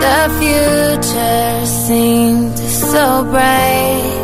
the 0.00 0.30
future 0.38 1.66
seemed 1.86 2.58
so 2.58 3.24
bright. 3.30 4.20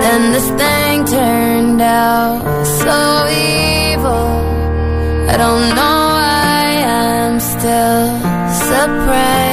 Then 0.00 0.32
this 0.32 0.48
thing 0.56 1.04
turned 1.04 1.82
out 1.82 2.42
so 2.64 3.26
easy. 3.28 3.83
I 5.32 5.36
don't 5.36 5.68
know 5.78 5.98
why 6.18 6.66
I'm 6.86 7.40
still 7.40 8.20
surprised 8.68 9.43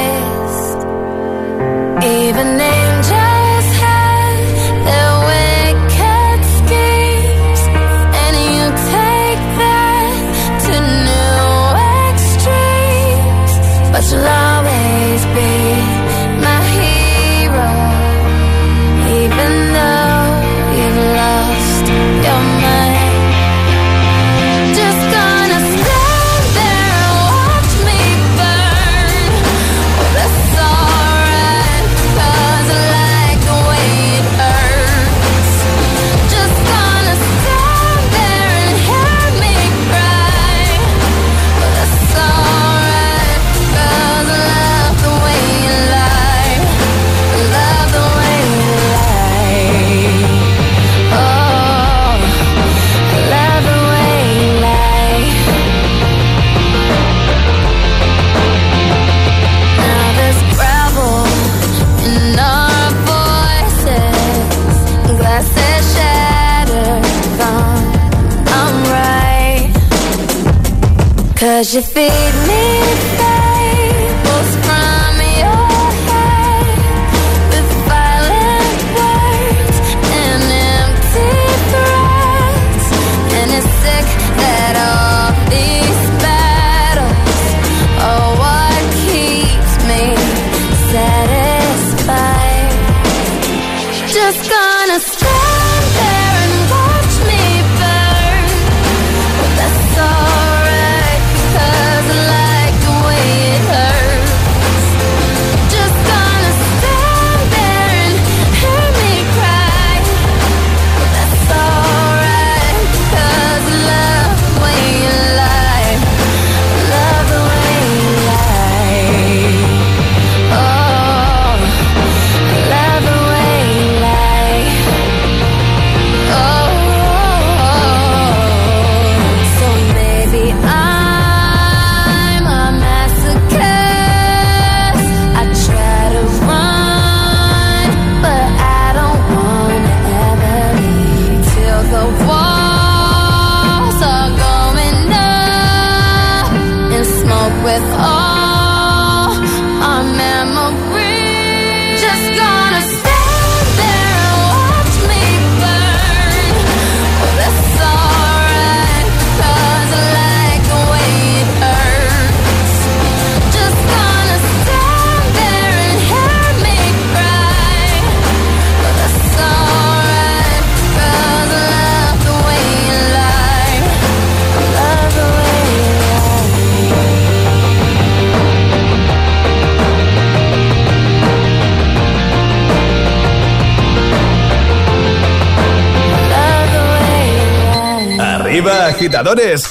agitadores. 189.02 189.64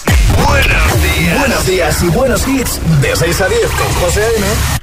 Buenos 0.45 1.03
días. 1.03 1.39
Buenos 1.39 1.65
días 1.65 2.03
y 2.03 2.07
buenos 2.09 2.45
hits. 2.45 2.81
De 3.01 3.15
6 3.15 3.41
a 3.41 3.47
10 3.47 3.61
con 3.71 3.93
José 4.01 4.23
A.M. 4.23 4.80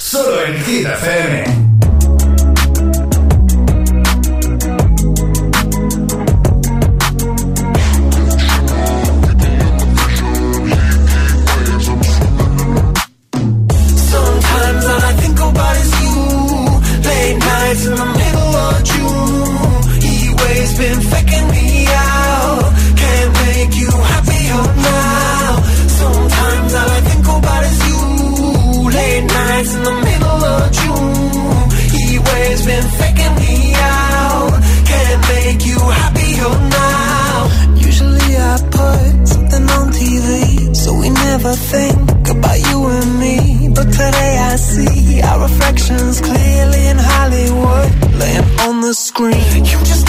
never 41.49 41.61
think 41.61 42.29
about 42.29 42.59
you 42.69 42.87
and 42.87 43.19
me. 43.19 43.69
But 43.69 43.85
today 43.85 44.37
I 44.39 44.57
see 44.57 45.21
our 45.23 45.43
reflections 45.43 46.21
clearly 46.21 46.87
in 46.89 46.99
Hollywood, 46.99 47.91
laying 48.21 48.49
on 48.67 48.81
the 48.81 48.93
screen. 48.93 49.65
You 49.65 49.79
just 49.93 50.08